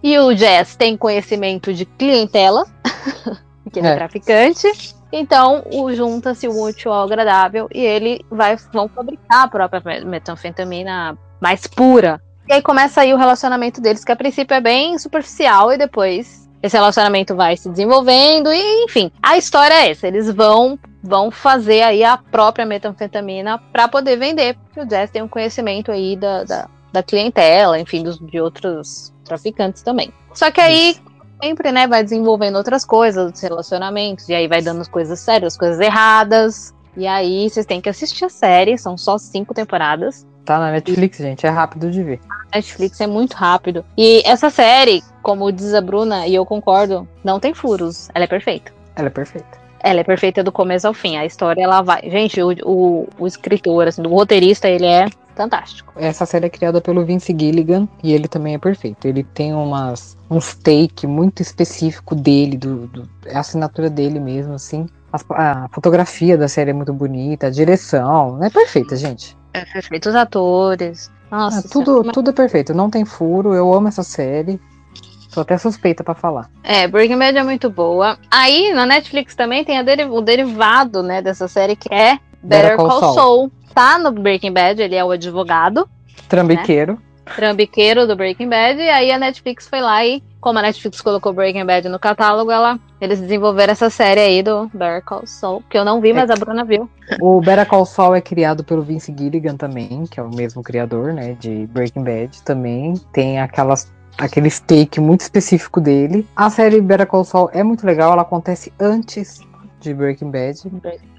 e 0.02 0.18
o 0.18 0.36
Jess 0.36 0.76
tem 0.76 0.98
conhecimento 0.98 1.74
de 1.74 1.86
clientela, 1.86 2.66
que 3.72 3.80
ele 3.80 3.88
é, 3.88 3.92
é 3.92 3.96
traficante, 3.96 4.96
então 5.12 5.64
junta-se 5.94 6.48
o 6.48 6.62
útil 6.62 6.92
ao 6.92 7.04
agradável 7.04 7.68
e 7.74 7.80
ele 7.80 8.26
vai 8.30 8.56
vão 8.72 8.88
fabricar 8.88 9.44
a 9.44 9.48
própria 9.48 10.06
metanfetamina 10.06 11.18
mais 11.40 11.68
pura. 11.68 12.22
E 12.48 12.54
aí 12.54 12.62
começa 12.62 13.02
aí 13.02 13.14
o 13.14 13.18
relacionamento 13.18 13.80
deles, 13.80 14.04
que 14.04 14.12
a 14.12 14.16
princípio 14.16 14.56
é 14.56 14.62
bem 14.62 14.98
superficial 14.98 15.72
e 15.72 15.78
depois 15.78 16.50
esse 16.62 16.76
relacionamento 16.76 17.36
vai 17.36 17.58
se 17.58 17.70
desenvolvendo 17.70 18.52
e, 18.54 18.84
enfim, 18.84 19.12
a 19.22 19.38
história 19.38 19.74
é 19.74 19.92
essa. 19.92 20.08
Eles 20.08 20.30
vão 20.32 20.78
vão 21.04 21.32
fazer 21.32 21.82
aí 21.82 22.04
a 22.04 22.18
própria 22.18 22.66
metanfetamina 22.66 23.58
para 23.72 23.88
poder 23.88 24.18
vender. 24.18 24.56
Porque 24.56 24.82
o 24.82 24.86
Jazz 24.86 25.10
tem 25.10 25.22
um 25.22 25.28
conhecimento 25.28 25.92
aí 25.92 26.16
da, 26.16 26.44
da, 26.44 26.70
da 26.94 27.04
clientela, 27.04 27.80
enfim, 27.80 28.04
dos, 28.04 28.20
de 28.20 28.40
outros 28.40 29.12
traficantes 29.26 29.82
também. 29.82 30.14
Só 30.34 30.52
que 30.52 30.62
aí 30.62 30.98
sempre, 31.42 31.72
né, 31.72 31.88
vai 31.88 32.04
desenvolvendo 32.04 32.56
outras 32.56 32.86
coisas, 32.86 33.32
os 33.34 33.42
relacionamentos, 33.42 34.30
e 34.30 34.34
aí 34.34 34.48
vai 34.48 34.62
dando 34.62 34.82
as 34.82 34.88
coisas 34.88 35.20
sérias, 35.20 35.54
as 35.54 35.58
coisas 35.58 35.80
erradas. 35.80 36.74
E 36.96 37.08
aí 37.08 37.50
vocês 37.50 37.66
têm 37.66 37.82
que 37.82 37.90
assistir 37.90 38.26
a 38.26 38.30
série, 38.30 38.78
são 38.78 38.98
só 38.98 39.18
cinco 39.18 39.54
temporadas. 39.54 40.28
Tá 40.46 40.60
na 40.60 40.72
Netflix, 40.72 41.18
gente, 41.18 41.46
é 41.46 41.50
rápido 41.50 41.90
de 41.90 42.04
ver. 42.04 42.20
A 42.52 42.58
Netflix 42.58 43.00
é 43.00 43.08
muito 43.08 43.34
rápido. 43.34 43.86
E 43.98 44.22
essa 44.26 44.50
série, 44.50 45.04
como 45.22 45.52
diz 45.52 45.74
a 45.74 45.82
Bruna, 45.82 46.28
e 46.28 46.36
eu 46.36 46.46
concordo, 46.46 47.08
não 47.24 47.40
tem 47.40 47.54
furos. 47.54 48.10
Ela 48.14 48.26
é 48.26 48.28
perfeita. 48.28 48.72
Ela 48.96 49.08
é 49.08 49.12
perfeita. 49.12 49.62
Ela 49.84 50.02
é 50.02 50.04
perfeita 50.04 50.44
do 50.44 50.52
começo 50.52 50.88
ao 50.88 50.94
fim. 50.94 51.18
A 51.18 51.26
história, 51.26 51.64
ela 51.64 51.82
vai. 51.82 52.02
Gente, 52.10 52.42
o, 52.42 52.52
o, 52.64 53.08
o 53.20 53.28
escritor, 53.28 53.88
assim, 53.88 54.02
o 54.06 54.10
roteirista, 54.10 54.68
ele 54.68 54.86
é 54.86 55.08
fantástico. 55.42 55.94
Essa 55.96 56.26
série 56.26 56.46
é 56.46 56.50
criada 56.50 56.80
pelo 56.80 57.04
Vince 57.04 57.36
Gilligan 57.38 57.88
e 58.04 58.14
ele 58.14 58.28
também 58.28 58.54
é 58.54 58.58
perfeito. 58.58 59.08
Ele 59.08 59.24
tem 59.24 59.54
umas, 59.54 60.18
uns 60.30 60.54
take 60.56 61.08
muito 61.08 61.42
específico 61.42 62.16
dele, 62.16 62.58
do, 62.58 62.88
do, 62.88 63.10
é 63.26 63.36
a 63.36 63.40
assinatura 63.40 63.90
dele 63.90 64.20
mesmo, 64.20 64.54
assim. 64.54 64.88
A, 65.12 65.64
a, 65.64 65.70
fotografia 65.70 66.38
da 66.38 66.48
série 66.48 66.70
é 66.70 66.74
muito 66.74 66.94
bonita, 66.94 67.48
a 67.48 67.50
direção, 67.50 68.42
é 68.44 68.50
perfeita, 68.50 68.96
gente. 68.96 69.36
É 69.54 69.66
perfeito, 69.66 70.10
os 70.10 70.16
atores. 70.16 71.12
Nossa, 71.30 71.60
é, 71.60 71.70
tudo, 71.70 72.04
tudo 72.12 72.30
é 72.30 72.34
perfeito, 72.34 72.74
não 72.74 72.90
tem 72.90 73.04
furo, 73.04 73.54
eu 73.54 73.74
amo 73.74 73.88
essa 73.88 74.04
série. 74.04 74.60
Tô 75.34 75.42
até 75.42 75.58
suspeita 75.58 76.04
para 76.04 76.14
falar. 76.14 76.50
É, 76.62 76.88
Breaking 76.90 77.18
Bad 77.18 77.38
é 77.38 77.44
muito 77.44 77.70
boa. 77.70 78.18
Aí, 78.30 78.74
na 78.74 78.86
Netflix 78.86 79.34
também 79.34 79.64
tem 79.64 79.82
deri 79.84 80.04
o 80.04 80.20
derivado, 80.20 81.02
né, 81.02 81.22
dessa 81.22 81.48
série, 81.48 81.76
que 81.76 81.94
é 81.94 82.20
Better, 82.44 82.78
Call, 82.78 82.88
Call 82.88 83.14
Saul. 83.14 83.52
Tá 83.74 83.98
no 83.98 84.12
Breaking 84.12 84.52
Bad, 84.52 84.82
ele 84.82 84.96
é 84.96 85.04
o 85.04 85.12
advogado. 85.12 85.88
Trambiqueiro. 86.28 86.94
Né? 86.94 87.00
Trambiqueiro 87.36 88.08
do 88.08 88.16
Breaking 88.16 88.50
Bad. 88.50 88.82
E 88.82 88.90
aí 88.90 89.12
a 89.12 89.18
Netflix 89.18 89.68
foi 89.68 89.80
lá 89.80 90.06
e, 90.06 90.22
como 90.40 90.60
a 90.60 90.62
Netflix 90.62 91.02
colocou 91.02 91.34
Breaking 91.34 91.66
Bad 91.66 91.88
no 91.88 92.00
catálogo, 92.00 92.52
ela, 92.52 92.80
eles 93.00 93.20
desenvolveram 93.20 93.72
essa 93.72 93.90
série 93.90 94.20
aí 94.20 94.44
do 94.44 94.70
Better 94.74 95.04
Call 95.04 95.26
Saul, 95.26 95.64
que 95.70 95.78
eu 95.78 95.86
não 95.86 96.02
vi, 96.02 96.14
mas 96.14 96.30
é. 96.30 96.34
a 96.34 96.36
Bruna 96.36 96.66
viu. 96.66 96.90
O 97.22 97.40
Better 97.40 97.66
Call 97.66 97.86
Saul 97.86 98.16
é 98.16 98.22
criado 98.22 98.64
pelo 98.64 98.82
Vince 98.82 99.14
Gilligan 99.18 99.56
também, 99.56 100.06
que 100.10 100.20
é 100.20 100.24
o 100.24 100.30
mesmo 100.30 100.62
criador, 100.62 101.14
né, 101.14 101.36
de 101.40 101.68
Breaking 101.68 102.04
Bad 102.04 102.42
também. 102.44 102.96
Tem 103.14 103.40
aquelas 103.40 103.92
aquele 104.18 104.52
take 104.52 105.00
muito 105.00 105.22
específico 105.22 105.80
dele. 105.80 106.28
A 106.36 106.50
série 106.50 106.82
Better 106.82 107.08
Call 107.08 107.24
Saul 107.24 107.50
é 107.54 107.64
muito 107.64 107.86
legal, 107.86 108.12
ela 108.14 108.22
acontece 108.22 108.72
antes 108.80 109.42
de 109.82 109.94
Breaking 109.94 110.32
Bad, 110.32 110.60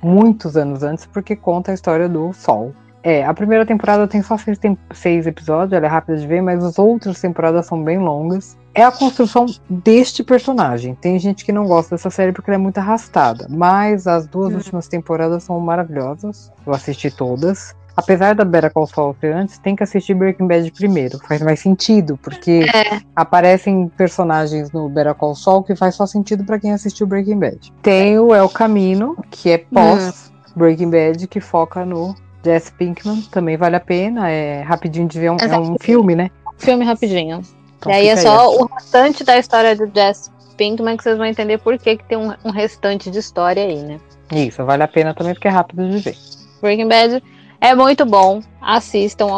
muitos 0.02 0.56
anos 0.56 0.82
antes, 0.82 1.06
porque 1.06 1.36
conta 1.36 1.70
a 1.70 1.74
história 1.74 2.08
do 2.08 2.32
Sol. 2.32 2.72
É, 3.04 3.24
a 3.24 3.34
primeira 3.34 3.66
temporada 3.66 4.06
tem 4.06 4.22
só 4.22 4.38
seis, 4.38 4.58
tem 4.58 4.78
seis 4.94 5.26
episódios, 5.26 5.72
ela 5.72 5.86
é 5.86 5.88
rápida 5.88 6.16
de 6.16 6.26
ver, 6.26 6.40
mas 6.40 6.62
as 6.62 6.78
outras 6.78 7.20
temporadas 7.20 7.66
são 7.66 7.82
bem 7.82 7.98
longas. 7.98 8.56
É 8.74 8.84
a 8.84 8.92
construção 8.92 9.46
deste 9.68 10.22
personagem. 10.22 10.94
Tem 10.94 11.18
gente 11.18 11.44
que 11.44 11.52
não 11.52 11.66
gosta 11.66 11.96
dessa 11.96 12.10
série 12.10 12.32
porque 12.32 12.48
ela 12.48 12.54
é 12.54 12.62
muito 12.62 12.78
arrastada, 12.78 13.46
mas 13.50 14.06
as 14.06 14.26
duas 14.26 14.52
hum. 14.52 14.56
últimas 14.56 14.86
temporadas 14.86 15.42
são 15.42 15.58
maravilhosas. 15.58 16.52
Eu 16.64 16.72
assisti 16.72 17.10
todas 17.10 17.74
apesar 17.96 18.34
da 18.34 18.44
Better 18.44 18.72
Call 18.72 18.86
Saul 18.86 19.16
ser 19.20 19.34
antes, 19.34 19.58
tem 19.58 19.76
que 19.76 19.82
assistir 19.82 20.14
Breaking 20.14 20.46
Bad 20.46 20.70
primeiro. 20.72 21.18
Faz 21.26 21.42
mais 21.42 21.60
sentido, 21.60 22.18
porque 22.22 22.66
é. 22.74 23.00
aparecem 23.14 23.88
personagens 23.96 24.70
no 24.72 24.88
Better 24.88 25.14
Call 25.14 25.34
Saul 25.34 25.62
que 25.62 25.76
faz 25.76 25.94
só 25.94 26.06
sentido 26.06 26.44
para 26.44 26.58
quem 26.58 26.72
assistiu 26.72 27.06
Breaking 27.06 27.38
Bad. 27.38 27.72
Tem 27.82 28.18
o 28.18 28.34
El 28.34 28.48
Camino, 28.48 29.16
que 29.30 29.50
é 29.50 29.58
pós 29.58 30.32
Breaking 30.54 30.90
Bad, 30.90 31.26
que 31.26 31.40
foca 31.40 31.84
no 31.84 32.14
Jesse 32.44 32.72
Pinkman. 32.72 33.22
Também 33.30 33.56
vale 33.56 33.76
a 33.76 33.80
pena, 33.80 34.30
é 34.30 34.62
rapidinho 34.62 35.08
de 35.08 35.18
ver, 35.18 35.30
um, 35.30 35.36
é 35.36 35.58
um 35.58 35.76
filme, 35.80 36.14
né? 36.14 36.30
Filme 36.58 36.84
rapidinho. 36.84 37.40
Então, 37.78 37.90
e 37.90 37.94
aí 37.94 38.08
é 38.08 38.16
só 38.16 38.54
o 38.56 38.66
restante 38.66 39.24
da 39.24 39.38
história 39.38 39.74
do 39.74 39.90
Jesse 39.92 40.30
Pinkman 40.56 40.96
que 40.96 41.02
vocês 41.02 41.16
vão 41.16 41.26
entender 41.26 41.58
por 41.58 41.76
que, 41.78 41.96
que 41.96 42.04
tem 42.04 42.18
um, 42.18 42.32
um 42.44 42.50
restante 42.50 43.10
de 43.10 43.18
história 43.18 43.64
aí, 43.64 43.82
né? 43.82 43.98
Isso, 44.30 44.64
vale 44.64 44.82
a 44.82 44.88
pena 44.88 45.14
também 45.14 45.34
porque 45.34 45.48
é 45.48 45.50
rápido 45.50 45.88
de 45.88 45.98
ver. 45.98 46.16
Breaking 46.60 46.88
Bad 46.88 47.22
é 47.62 47.76
muito 47.76 48.04
bom. 48.04 48.42
Assistam. 48.60 49.28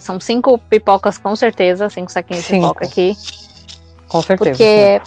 São 0.00 0.18
cinco 0.18 0.58
pipocas 0.58 1.18
com 1.18 1.36
certeza. 1.36 1.90
Cinco 1.90 2.10
saquinhos 2.10 2.46
cinco. 2.46 2.56
de 2.56 2.62
pipoca 2.62 2.84
aqui. 2.86 3.14
Com 4.08 4.22
certeza. 4.22 4.50
Porque 4.50 4.64
é 4.64 5.02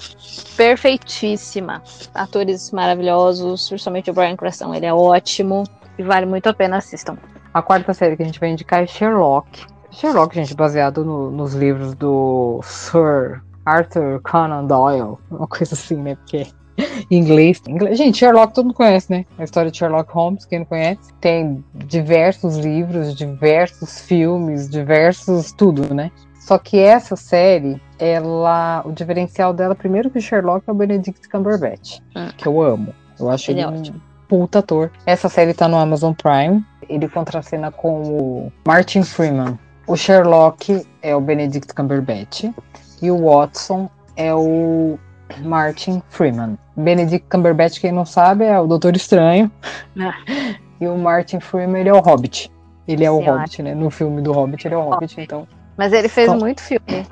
perfeitíssima. 0.56 1.82
Atores 2.14 2.72
maravilhosos. 2.72 3.68
Principalmente 3.68 4.12
o 4.12 4.14
Brian 4.14 4.36
Cranston. 4.36 4.76
Ele 4.76 4.86
é 4.86 4.94
ótimo. 4.94 5.64
E 5.98 6.04
vale 6.04 6.28
muito 6.28 6.48
a 6.48 6.54
pena. 6.54 6.78
Assistam. 6.78 7.18
A 7.52 7.64
quarta 7.64 7.96
série 7.96 8.16
que 8.16 8.22
a 8.22 8.26
gente 8.28 8.40
vai 8.40 8.50
indicar 8.50 8.84
é 8.84 8.86
Sherlock. 8.86 9.66
Sherlock, 9.90 10.36
gente, 10.36 10.54
baseado 10.54 11.04
no, 11.04 11.32
nos 11.32 11.56
livros 11.56 11.96
do 11.96 12.62
Sir 12.64 13.42
Arthur 13.66 14.22
Conan 14.22 14.66
Doyle. 14.66 15.18
Uma 15.32 15.48
coisa 15.48 15.74
assim, 15.74 15.96
né? 15.96 16.16
Porque 16.16 16.46
inglês. 17.10 17.62
inglês. 17.68 17.98
Gente, 17.98 18.18
Sherlock 18.18 18.54
todo 18.54 18.66
mundo 18.66 18.76
conhece, 18.76 19.12
né? 19.12 19.26
A 19.38 19.44
história 19.44 19.72
de 19.72 19.78
Sherlock 19.78 20.12
Holmes, 20.12 20.46
quem 20.46 20.60
não 20.60 20.66
conhece. 20.66 21.14
Tem 21.20 21.64
diversos 21.74 22.58
livros, 22.58 23.16
diversos 23.16 24.02
filmes, 24.02 24.70
diversos 24.70 25.52
tudo, 25.52 25.94
né? 25.94 26.12
Só 26.40 26.58
que 26.58 26.80
essa 26.80 27.16
série, 27.16 27.82
ela, 28.00 28.82
o 28.86 28.92
diferencial 28.92 29.54
dela, 29.54 29.76
primeiro 29.76 30.10
que 30.10 30.18
o 30.18 30.22
Sherlock 30.22 30.64
é 30.68 30.72
o 30.72 30.76
Benedict 30.76 31.28
Cumberbatch, 31.28 32.00
hum. 32.16 32.30
que 32.38 32.48
eu 32.48 32.62
amo. 32.62 32.94
Eu 33.20 33.30
acho 33.30 33.52
ele, 33.52 33.60
ele 33.60 33.68
é 33.68 33.70
um 33.70 34.00
puta 34.28 34.60
ator. 34.60 34.92
Essa 35.06 35.28
série 35.28 35.54
tá 35.54 35.68
no 35.68 35.78
Amazon 35.78 36.14
Prime. 36.14 36.66
Ele 36.88 37.10
contracena 37.10 37.72
com 37.72 38.02
o 38.02 38.52
Martin 38.66 39.04
Freeman. 39.04 39.60
O 39.88 39.96
Sherlock 39.96 40.86
é 41.02 41.16
o 41.16 41.22
Benedict 41.22 41.74
Cumberbatch 41.74 42.46
e 43.02 43.12
o 43.12 43.26
Watson 43.26 43.90
é 44.16 44.34
o 44.34 44.98
Martin 45.44 46.02
Freeman. 46.10 46.58
Benedict 46.78 47.28
Cumberbatch, 47.30 47.80
quem 47.80 47.92
não 47.92 48.06
sabe, 48.06 48.46
é 48.46 48.60
o 48.60 48.68
Doutor 48.68 48.96
Estranho. 48.96 49.52
Ah. 50.00 50.14
E 50.80 50.88
o 50.88 50.96
Martin 50.96 51.40
Freeman, 51.40 51.82
ele 51.82 51.90
é 51.90 51.94
o 51.94 52.00
Hobbit. 52.00 52.52
Ele 52.88 53.04
é 53.04 53.10
o 53.10 53.20
Hobbit, 53.20 53.64
né? 53.64 53.74
No 53.74 53.90
filme 53.90 54.22
do 54.22 54.32
Hobbit, 54.32 54.68
ele 54.68 54.76
é 54.76 54.78
o 54.78 54.82
Hobbit, 54.82 55.20
então. 55.20 55.48
Mas 55.76 55.92
ele 55.92 56.08
fez 56.08 56.28
então... 56.28 56.40
muito 56.40 56.62
filme. 56.62 57.04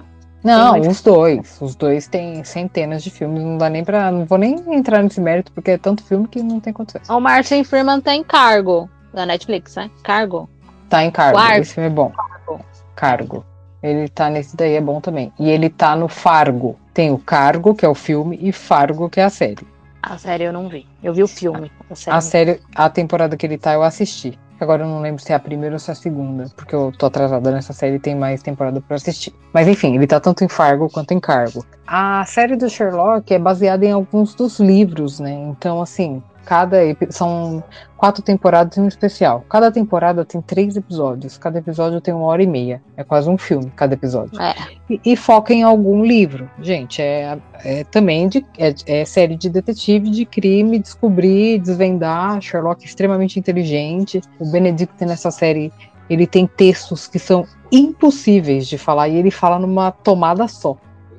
Não, 0.44 0.80
os 0.82 1.02
dois. 1.02 1.60
Os 1.60 1.76
dois 1.76 2.08
têm 2.08 2.44
centenas 2.44 3.04
de 3.04 3.10
filmes. 3.10 3.42
Não 3.42 3.58
dá 3.58 3.68
nem 3.68 3.84
pra. 3.84 4.12
Não 4.12 4.24
vou 4.24 4.38
nem 4.38 4.56
entrar 4.76 5.02
nesse 5.02 5.20
mérito, 5.20 5.52
porque 5.52 5.72
é 5.72 5.78
tanto 5.80 6.04
filme 6.04 6.28
que 6.28 6.44
não 6.44 6.60
tem 6.60 6.72
condições. 6.72 7.10
O 7.10 7.20
Martin 7.20 7.64
Freeman 7.64 8.00
tá 8.00 8.14
em 8.14 8.24
cargo 8.24 8.88
da 9.12 9.26
Netflix, 9.26 9.76
né? 9.76 9.90
Cargo. 10.04 10.48
Tá 10.88 11.04
em 11.04 11.10
cargo. 11.10 11.40
Esse 11.60 11.74
filme 11.74 11.90
é 11.90 11.92
bom. 11.92 12.12
Cargo. 12.12 12.66
cargo. 12.96 13.46
Ele 13.86 14.10
tá 14.10 14.30
nesse 14.30 14.56
daí, 14.56 14.76
é 14.76 14.82
bom 14.82 15.00
também. 15.00 15.32
E 15.40 15.50
ele 15.50 15.70
tá 15.70 15.96
no 15.96 16.08
Fargo. 16.08 16.78
Tem 16.94 17.12
o 17.12 17.18
Cargo, 17.18 17.76
que 17.76 17.86
é 17.86 17.90
o 17.90 17.96
filme, 17.96 18.38
e 18.42 18.52
Fargo, 18.52 19.10
que 19.10 19.20
é 19.20 19.24
a 19.24 19.30
série. 19.30 19.68
A 20.02 20.18
série 20.18 20.44
eu 20.44 20.54
não 20.54 20.70
vi. 20.70 20.86
Eu 21.04 21.14
vi 21.14 21.24
o 21.24 21.28
filme. 21.28 21.72
A 21.90 21.96
série, 21.96 22.18
a, 22.18 22.22
série, 22.22 22.62
a 22.76 22.90
temporada 22.90 23.36
que 23.36 23.46
ele 23.46 23.58
tá, 23.58 23.74
eu 23.74 23.84
assisti. 23.84 24.38
Agora 24.60 24.84
eu 24.84 24.88
não 24.88 25.02
lembro 25.02 25.22
se 25.22 25.34
é 25.34 25.36
a 25.36 25.40
primeira 25.40 25.76
ou 25.76 25.80
se 25.80 25.90
é 25.90 25.94
a 25.94 25.96
segunda, 25.96 26.46
porque 26.56 26.74
eu 26.74 26.92
tô 26.98 27.08
atrasada 27.08 27.52
nessa 27.52 27.74
série 27.74 27.96
e 27.96 28.00
tem 28.00 28.16
mais 28.16 28.42
temporada 28.42 28.80
para 28.80 28.96
assistir. 28.96 29.34
Mas 29.52 29.68
enfim, 29.68 29.96
ele 29.96 30.08
tá 30.08 30.20
tanto 30.20 30.44
em 30.44 30.48
Fargo 30.48 30.90
quanto 30.90 31.14
em 31.14 31.20
Cargo. 31.20 31.66
A 31.86 32.24
série 32.26 32.56
do 32.56 32.70
Sherlock 32.70 33.34
é 33.34 33.40
baseada 33.40 33.86
em 33.86 33.92
alguns 33.92 34.34
dos 34.34 34.60
livros, 34.60 35.20
né? 35.20 35.34
Então, 35.50 35.82
assim, 35.82 36.24
cada 36.46 36.78
são 37.10 37.64
quatro 37.98 38.22
temporadas 38.22 38.78
em 38.78 38.82
um 38.82 38.88
especial. 38.88 39.44
Cada 39.50 39.72
temporada 39.72 40.24
tem 40.24 40.40
três 40.42 40.78
episódios. 40.78 41.38
Cada 41.38 41.60
episódio 41.60 42.00
tem 42.00 42.14
uma 42.14 42.26
hora 42.26 42.44
e 42.44 42.48
meia. 42.48 42.82
É 42.96 43.04
quase 43.04 43.30
um 43.30 43.38
filme 43.38 43.72
cada 43.76 43.96
episódio. 43.96 44.40
É. 44.40 44.54
E, 44.90 45.02
e, 45.04 45.16
foca 45.16 45.54
em 45.54 45.64
algum 45.64 46.06
livro. 46.06 46.50
Gente, 46.62 47.02
é, 47.02 47.38
é 47.64 47.84
também 47.86 48.30
de, 48.30 48.46
é, 48.58 48.74
é, 48.86 49.06
série 49.06 49.36
de 49.36 49.50
detetive, 49.50 50.10
de 50.10 50.26
crime, 50.26 50.80
descobrir, 50.80 51.60
desvendar. 51.60 52.40
Sherlock 52.42 52.84
é 52.84 52.88
extremamente 52.88 53.40
inteligente. 53.40 54.22
O 54.40 54.50
Benedict 54.50 55.04
nessa 55.04 55.32
série 55.32 55.74
ele 56.10 56.28
tem 56.28 56.46
textos 56.46 57.08
que 57.08 57.18
são 57.18 57.46
impossíveis 57.72 58.68
de 58.68 58.78
falar 58.78 59.10
e 59.10 59.16
ele 59.16 59.32
fala 59.32 59.58
numa 59.58 59.92
tomada 59.92 60.48
só. 60.48 60.78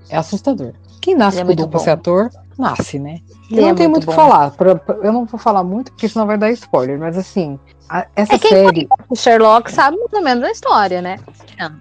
É 0.09 0.17
assustador. 0.17 0.73
Quem 1.01 1.15
nasce 1.15 1.45
com 1.45 1.51
é 1.51 1.55
duplo 1.55 1.81
ser 1.81 1.91
ator, 1.91 2.31
nasce, 2.59 2.99
né? 2.99 3.19
eu 3.51 3.63
não 3.63 3.69
é 3.71 3.75
tenho 3.75 3.91
muito 3.91 4.05
o 4.05 4.09
que 4.09 4.15
falar. 4.15 4.51
Pra, 4.53 4.75
pra, 4.75 4.97
eu 4.97 5.13
não 5.13 5.25
vou 5.25 5.39
falar 5.39 5.63
muito, 5.63 5.93
porque 5.93 6.09
senão 6.09 6.27
vai 6.27 6.39
dar 6.39 6.51
spoiler. 6.51 6.99
Mas 6.99 7.17
assim, 7.17 7.59
a, 7.89 8.07
essa 8.17 8.35
é 8.35 8.39
série. 8.39 8.89
O 9.09 9.17
Sherlock 9.17 9.71
sabe 9.71 9.97
mais 9.97 10.13
ou 10.13 10.23
menos 10.23 10.45
a 10.45 10.51
história, 10.51 11.03
né? 11.03 11.19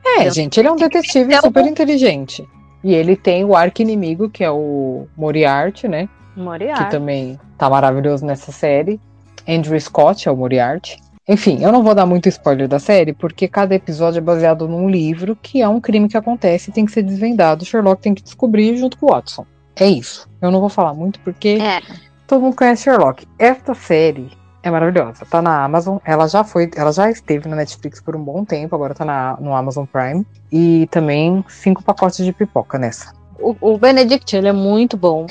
É, 0.06 0.28
eu... 0.28 0.32
gente, 0.32 0.60
ele 0.60 0.68
é 0.68 0.72
um 0.72 0.76
detetive 0.76 1.34
então... 1.34 1.42
super 1.42 1.66
inteligente. 1.66 2.48
E 2.84 2.94
ele 2.94 3.16
tem 3.16 3.44
o 3.44 3.56
arco 3.56 3.82
inimigo, 3.82 4.30
que 4.30 4.44
é 4.44 4.52
o 4.52 5.08
Moriarty, 5.18 5.88
né? 5.88 6.08
Moriarty. 6.36 6.84
Que 6.84 6.92
também 6.92 7.40
tá 7.58 7.70
maravilhoso 7.70 8.26
nessa 8.26 8.52
série. 8.52 9.00
Andrew 9.48 9.80
Scott 9.80 10.28
é 10.28 10.32
o 10.32 10.38
Moriarty. 10.38 11.00
Enfim, 11.28 11.64
eu 11.64 11.72
não 11.72 11.82
vou 11.82 11.96
dar 11.96 12.06
muito 12.06 12.30
spoiler 12.30 12.68
da 12.68 12.78
série, 12.78 13.12
porque 13.12 13.48
cada 13.48 13.74
episódio 13.74 14.20
é 14.20 14.22
baseado 14.22 14.68
num 14.68 14.88
livro 14.88 15.36
que 15.36 15.60
é 15.60 15.68
um 15.68 15.82
crime 15.82 16.08
que 16.08 16.16
acontece 16.16 16.70
e 16.70 16.74
tem 16.74 16.86
que 16.86 16.92
ser 16.92 17.02
desvendado. 17.02 17.64
O 17.64 17.66
Sherlock 17.66 18.02
tem 18.02 18.14
que 18.14 18.22
descobrir 18.22 18.78
junto 18.78 18.98
com 18.98 19.08
o 19.08 19.10
Watson. 19.10 19.46
É 19.76 19.88
isso. 19.88 20.30
Eu 20.42 20.52
não 20.52 20.60
vou 20.60 20.70
falar 20.70 20.94
muito 20.94 21.20
porque 21.20 21.58
é. 21.62 21.82
todo 22.28 22.42
mundo 22.42 22.56
conhece 22.56 22.84
Sherlock. 22.84 23.28
Esta 23.38 23.74
série 23.74 24.32
é 24.64 24.72
maravilhosa. 24.72 25.26
Tá 25.26 25.42
na 25.42 25.64
Amazon. 25.64 25.98
Ela 26.04 26.28
já 26.28 26.44
foi, 26.44 26.70
ela 26.76 26.92
já 26.92 27.10
esteve 27.10 27.48
na 27.48 27.56
Netflix 27.56 28.02
por 28.02 28.16
um 28.16 28.24
bom 28.24 28.44
tempo, 28.44 28.76
agora 28.76 28.94
tá 28.94 29.06
na, 29.06 29.38
no 29.40 29.56
Amazon 29.56 29.86
Prime. 29.86 30.26
E 30.52 30.88
também 30.92 31.44
cinco 31.48 31.84
pacotes 31.84 32.26
de 32.26 32.34
pipoca 32.34 32.78
nessa. 32.78 33.14
O, 33.40 33.56
o 33.60 33.78
Benedict, 33.78 34.36
ele 34.36 34.48
é 34.48 34.54
muito 34.54 34.98
bom. 34.98 35.28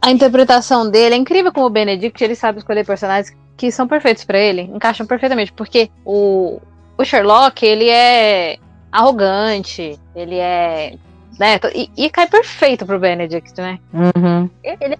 A 0.00 0.10
interpretação 0.10 0.88
dele 0.88 1.14
é 1.14 1.18
incrível 1.18 1.52
como 1.52 1.66
o 1.66 1.70
Benedict, 1.70 2.22
ele 2.22 2.36
sabe 2.36 2.58
escolher 2.58 2.86
personagens 2.86 3.36
que 3.56 3.72
são 3.72 3.88
perfeitos 3.88 4.22
para 4.22 4.38
ele, 4.38 4.62
encaixam 4.62 5.06
perfeitamente, 5.06 5.52
porque 5.52 5.90
o, 6.04 6.60
o 6.96 7.04
Sherlock, 7.04 7.64
ele 7.64 7.88
é 7.88 8.58
arrogante, 8.92 9.98
ele 10.14 10.36
é 10.36 10.94
né? 11.38 11.58
E, 11.74 11.90
e 11.96 12.10
cai 12.10 12.26
perfeito 12.26 12.84
pro 12.86 12.98
Benedict, 12.98 13.60
né? 13.60 13.78
Uhum. 13.92 14.48
Ele 14.62 14.94
é 14.94 14.98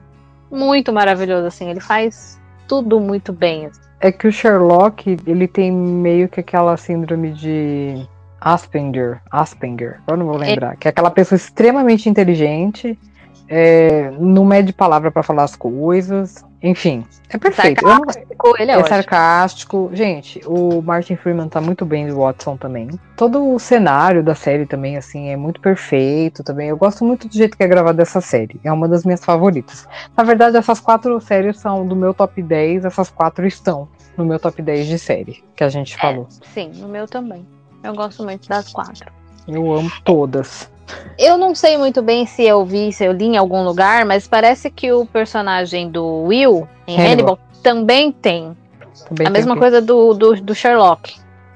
muito 0.50 0.92
maravilhoso, 0.92 1.46
assim, 1.46 1.68
ele 1.68 1.80
faz 1.80 2.40
tudo 2.68 3.00
muito 3.00 3.32
bem. 3.32 3.66
Assim. 3.66 3.80
É 4.00 4.12
que 4.12 4.28
o 4.28 4.32
Sherlock, 4.32 5.16
ele 5.26 5.48
tem 5.48 5.72
meio 5.72 6.28
que 6.28 6.40
aquela 6.40 6.76
síndrome 6.76 7.32
de 7.32 8.06
Asperger, 8.40 9.20
Asperger, 9.30 10.00
eu 10.06 10.16
não 10.16 10.26
vou 10.26 10.36
lembrar, 10.36 10.74
é. 10.74 10.76
que 10.76 10.88
é 10.88 10.90
aquela 10.90 11.10
pessoa 11.10 11.36
extremamente 11.36 12.08
inteligente, 12.08 12.98
é, 13.48 14.10
não 14.18 14.44
mede 14.44 14.72
palavra 14.72 15.10
para 15.10 15.22
falar 15.22 15.44
as 15.44 15.56
coisas, 15.56 16.44
enfim, 16.62 17.04
é 17.28 17.36
perfeito. 17.36 17.86
Sarcástico, 17.86 18.54
ele 18.58 18.70
é, 18.70 18.74
é 18.74 18.84
sarcástico. 18.84 19.90
Gente, 19.92 20.40
o 20.46 20.80
Martin 20.80 21.16
Freeman 21.16 21.48
tá 21.48 21.60
muito 21.60 21.84
bem 21.84 22.06
do 22.08 22.16
Watson 22.16 22.56
também. 22.56 22.88
Todo 23.16 23.54
o 23.54 23.58
cenário 23.58 24.22
da 24.22 24.34
série 24.34 24.66
também, 24.66 24.96
assim, 24.96 25.28
é 25.28 25.36
muito 25.36 25.60
perfeito 25.60 26.42
também. 26.42 26.68
Eu 26.68 26.76
gosto 26.76 27.04
muito 27.04 27.28
do 27.28 27.34
jeito 27.34 27.56
que 27.56 27.62
é 27.62 27.68
gravado 27.68 28.00
essa 28.00 28.20
série. 28.20 28.60
É 28.64 28.72
uma 28.72 28.88
das 28.88 29.04
minhas 29.04 29.24
favoritas. 29.24 29.86
Na 30.16 30.24
verdade, 30.24 30.56
essas 30.56 30.80
quatro 30.80 31.20
séries 31.20 31.58
são 31.58 31.86
do 31.86 31.94
meu 31.94 32.14
top 32.14 32.42
10. 32.42 32.84
Essas 32.84 33.10
quatro 33.10 33.46
estão 33.46 33.88
no 34.16 34.24
meu 34.24 34.38
top 34.38 34.62
10 34.62 34.86
de 34.86 34.98
série 34.98 35.44
que 35.54 35.62
a 35.62 35.68
gente 35.68 35.94
é, 35.94 35.98
falou. 35.98 36.26
Sim, 36.54 36.70
no 36.76 36.88
meu 36.88 37.06
também. 37.06 37.46
Eu 37.84 37.94
gosto 37.94 38.24
muito 38.24 38.48
das 38.48 38.72
quatro. 38.72 39.12
Eu 39.46 39.72
amo 39.72 39.90
todas. 40.02 40.70
Eu 41.18 41.38
não 41.38 41.54
sei 41.54 41.76
muito 41.76 42.02
bem 42.02 42.26
se 42.26 42.42
eu 42.42 42.64
vi, 42.64 42.92
se 42.92 43.04
eu 43.04 43.12
li 43.12 43.24
em 43.26 43.36
algum 43.36 43.64
lugar, 43.64 44.04
mas 44.04 44.26
parece 44.26 44.70
que 44.70 44.92
o 44.92 45.06
personagem 45.06 45.90
do 45.90 46.24
Will 46.24 46.68
em 46.86 46.94
Hannibal, 46.96 47.12
Hannibal 47.12 47.38
também 47.62 48.12
tem. 48.12 48.56
Também 49.08 49.26
a 49.26 49.30
mesma 49.30 49.54
tem 49.54 49.60
coisa 49.60 49.80
do, 49.80 50.14
do, 50.14 50.34
do, 50.40 50.54
Sherlock. 50.54 51.14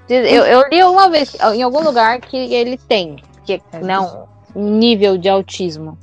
Eu, 0.08 0.44
eu 0.44 0.68
li 0.68 0.82
uma 0.82 1.08
vez 1.08 1.36
em 1.54 1.62
algum 1.62 1.82
lugar 1.82 2.20
que 2.20 2.36
ele 2.36 2.76
tem, 2.76 3.16
que 3.44 3.54
é, 3.72 3.78
não 3.80 4.28
um 4.54 4.70
nível 4.76 5.16
de 5.16 5.28
autismo. 5.28 5.96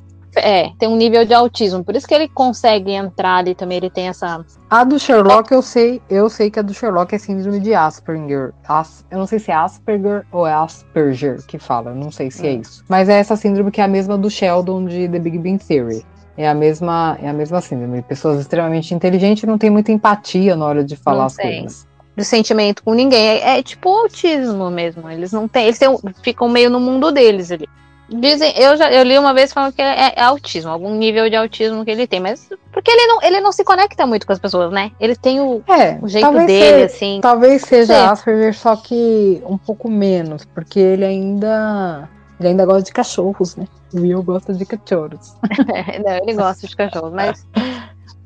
É, 0.47 0.71
tem 0.79 0.88
um 0.88 0.95
nível 0.95 1.25
de 1.25 1.33
autismo. 1.33 1.83
Por 1.83 1.93
isso 1.93 2.07
que 2.07 2.13
ele 2.13 2.29
consegue 2.29 2.93
entrar 2.93 3.39
ali 3.39 3.53
também. 3.53 3.79
Ele 3.79 3.89
tem 3.89 4.07
essa. 4.07 4.45
A 4.69 4.83
do 4.86 4.97
Sherlock, 4.97 5.51
eu 5.51 5.62
sei, 5.62 6.01
eu 6.10 6.29
sei 6.29 6.49
que 6.49 6.57
a 6.57 6.62
do 6.62 6.73
Sherlock 6.73 7.13
é 7.13 7.17
síndrome 7.17 7.60
de 7.60 7.73
Asperger. 7.73 8.53
As, 8.65 9.05
eu 9.12 9.17
não 9.17 9.27
sei 9.27 9.39
se 9.39 9.51
é 9.51 9.55
Asperger 9.55 10.25
ou 10.31 10.47
é 10.47 10.53
Asperger 10.53 11.45
que 11.45 11.60
fala, 11.60 11.93
não 11.93 12.10
sei 12.10 12.31
se 12.31 12.47
é 12.47 12.51
hum. 12.51 12.62
isso. 12.62 12.81
Mas 12.88 13.10
é 13.10 13.19
essa 13.19 13.36
síndrome 13.36 13.71
que 13.71 13.81
é 13.81 13.83
a 13.83 13.89
mesma 13.89 14.17
do 14.17 14.29
Sheldon 14.29 14.86
de 14.86 15.10
The 15.10 15.19
Big 15.19 15.38
Bang 15.38 15.57
Theory. 15.57 16.05
É 16.38 16.47
a 16.47 16.53
mesma, 16.53 17.17
é 17.21 17.27
a 17.27 17.33
mesma 17.33 17.60
síndrome. 17.60 18.01
Pessoas 18.03 18.39
extremamente 18.39 18.93
inteligentes 18.93 19.43
não 19.43 19.57
têm 19.57 19.69
muita 19.69 19.91
empatia 19.91 20.55
na 20.55 20.65
hora 20.65 20.81
de 20.81 20.95
falar 20.95 21.17
não 21.17 21.25
as 21.25 21.36
tem. 21.36 21.63
coisas 21.63 21.86
de 22.15 22.23
sentimento 22.23 22.83
com 22.83 22.93
ninguém. 22.93 23.27
É, 23.27 23.60
é, 23.60 23.63
tipo 23.63 23.89
autismo 23.89 24.71
mesmo. 24.71 25.10
Eles 25.10 25.33
não 25.33 25.47
têm. 25.47 25.65
Eles 25.65 25.77
têm, 25.77 25.95
ficam 26.23 26.47
meio 26.47 26.69
no 26.69 26.79
mundo 26.79 27.12
deles 27.12 27.51
ali. 27.51 27.67
Dizem, 28.09 28.53
eu 28.57 28.77
já 28.77 28.89
eu 28.91 29.03
li 29.03 29.17
uma 29.17 29.33
vez 29.33 29.51
falando 29.51 29.73
que 29.73 29.81
é, 29.81 30.13
é, 30.15 30.21
autismo, 30.21 30.71
algum 30.71 30.95
nível 30.95 31.29
de 31.29 31.35
autismo 31.35 31.83
que 31.83 31.91
ele 31.91 32.07
tem, 32.07 32.21
mas 32.21 32.47
porque 32.71 32.89
ele 32.89 33.05
não, 33.05 33.21
ele 33.21 33.41
não 33.41 33.51
se 33.51 33.65
conecta 33.65 34.07
muito 34.07 34.25
com 34.25 34.31
as 34.31 34.39
pessoas, 34.39 34.71
né? 34.71 34.91
Ele 34.97 35.15
tem 35.15 35.41
o, 35.41 35.61
é, 35.67 35.99
o 36.01 36.07
jeito 36.07 36.31
dele, 36.45 36.83
assim. 36.83 37.19
Talvez 37.21 37.63
seja 37.63 38.09
Asperger, 38.09 38.57
só 38.57 38.77
que 38.77 39.41
um 39.45 39.57
pouco 39.57 39.89
menos, 39.89 40.45
porque 40.45 40.79
ele 40.79 41.03
ainda 41.03 42.07
ele 42.39 42.49
ainda 42.49 42.65
gosta 42.65 42.83
de 42.83 42.93
cachorros, 42.93 43.57
né? 43.57 43.67
O 43.93 43.99
Will 43.99 44.23
gosta 44.23 44.53
de 44.53 44.65
cachorros. 44.65 45.35
não, 46.05 46.13
ele 46.23 46.33
gosta 46.33 46.65
de 46.65 46.75
cachorros, 46.75 47.11
mas 47.11 47.45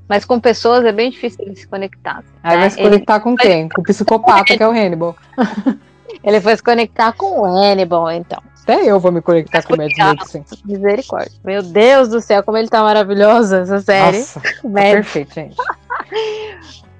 mas 0.07 0.25
com 0.25 0.39
pessoas 0.39 0.85
é 0.85 0.91
bem 0.91 1.09
difícil 1.09 1.43
ele 1.43 1.55
se 1.55 1.65
conectar. 1.67 2.23
Aí 2.43 2.55
né? 2.55 2.61
vai 2.61 2.69
se 2.69 2.77
conectar 2.77 3.15
ele... 3.15 3.23
com 3.23 3.35
quem? 3.35 3.69
Com 3.69 3.81
o 3.81 3.83
psicopata, 3.83 4.57
que 4.57 4.61
é 4.61 4.67
o 4.67 4.71
Hannibal. 4.71 5.15
ele 6.23 6.39
foi 6.39 6.55
se 6.55 6.63
conectar 6.63 7.13
com 7.13 7.41
o 7.41 7.45
Hannibal, 7.45 8.11
então. 8.11 8.41
Até 8.63 8.85
eu 8.85 8.99
vou 8.99 9.11
me 9.11 9.21
conectar 9.21 9.63
com 9.63 9.73
o 9.73 9.77
Mads 9.77 9.97
Mikkelsen. 9.97 10.45
Misericórdia. 10.65 11.31
Meu 11.43 11.63
Deus 11.63 12.09
do 12.09 12.21
céu, 12.21 12.43
como 12.43 12.57
ele 12.57 12.69
tá 12.69 12.83
maravilhoso 12.83 13.55
essa 13.55 13.79
série. 13.79 14.19
Nossa, 14.19 14.39
tá 14.39 14.49
perfeito, 14.71 15.33
gente. 15.33 15.57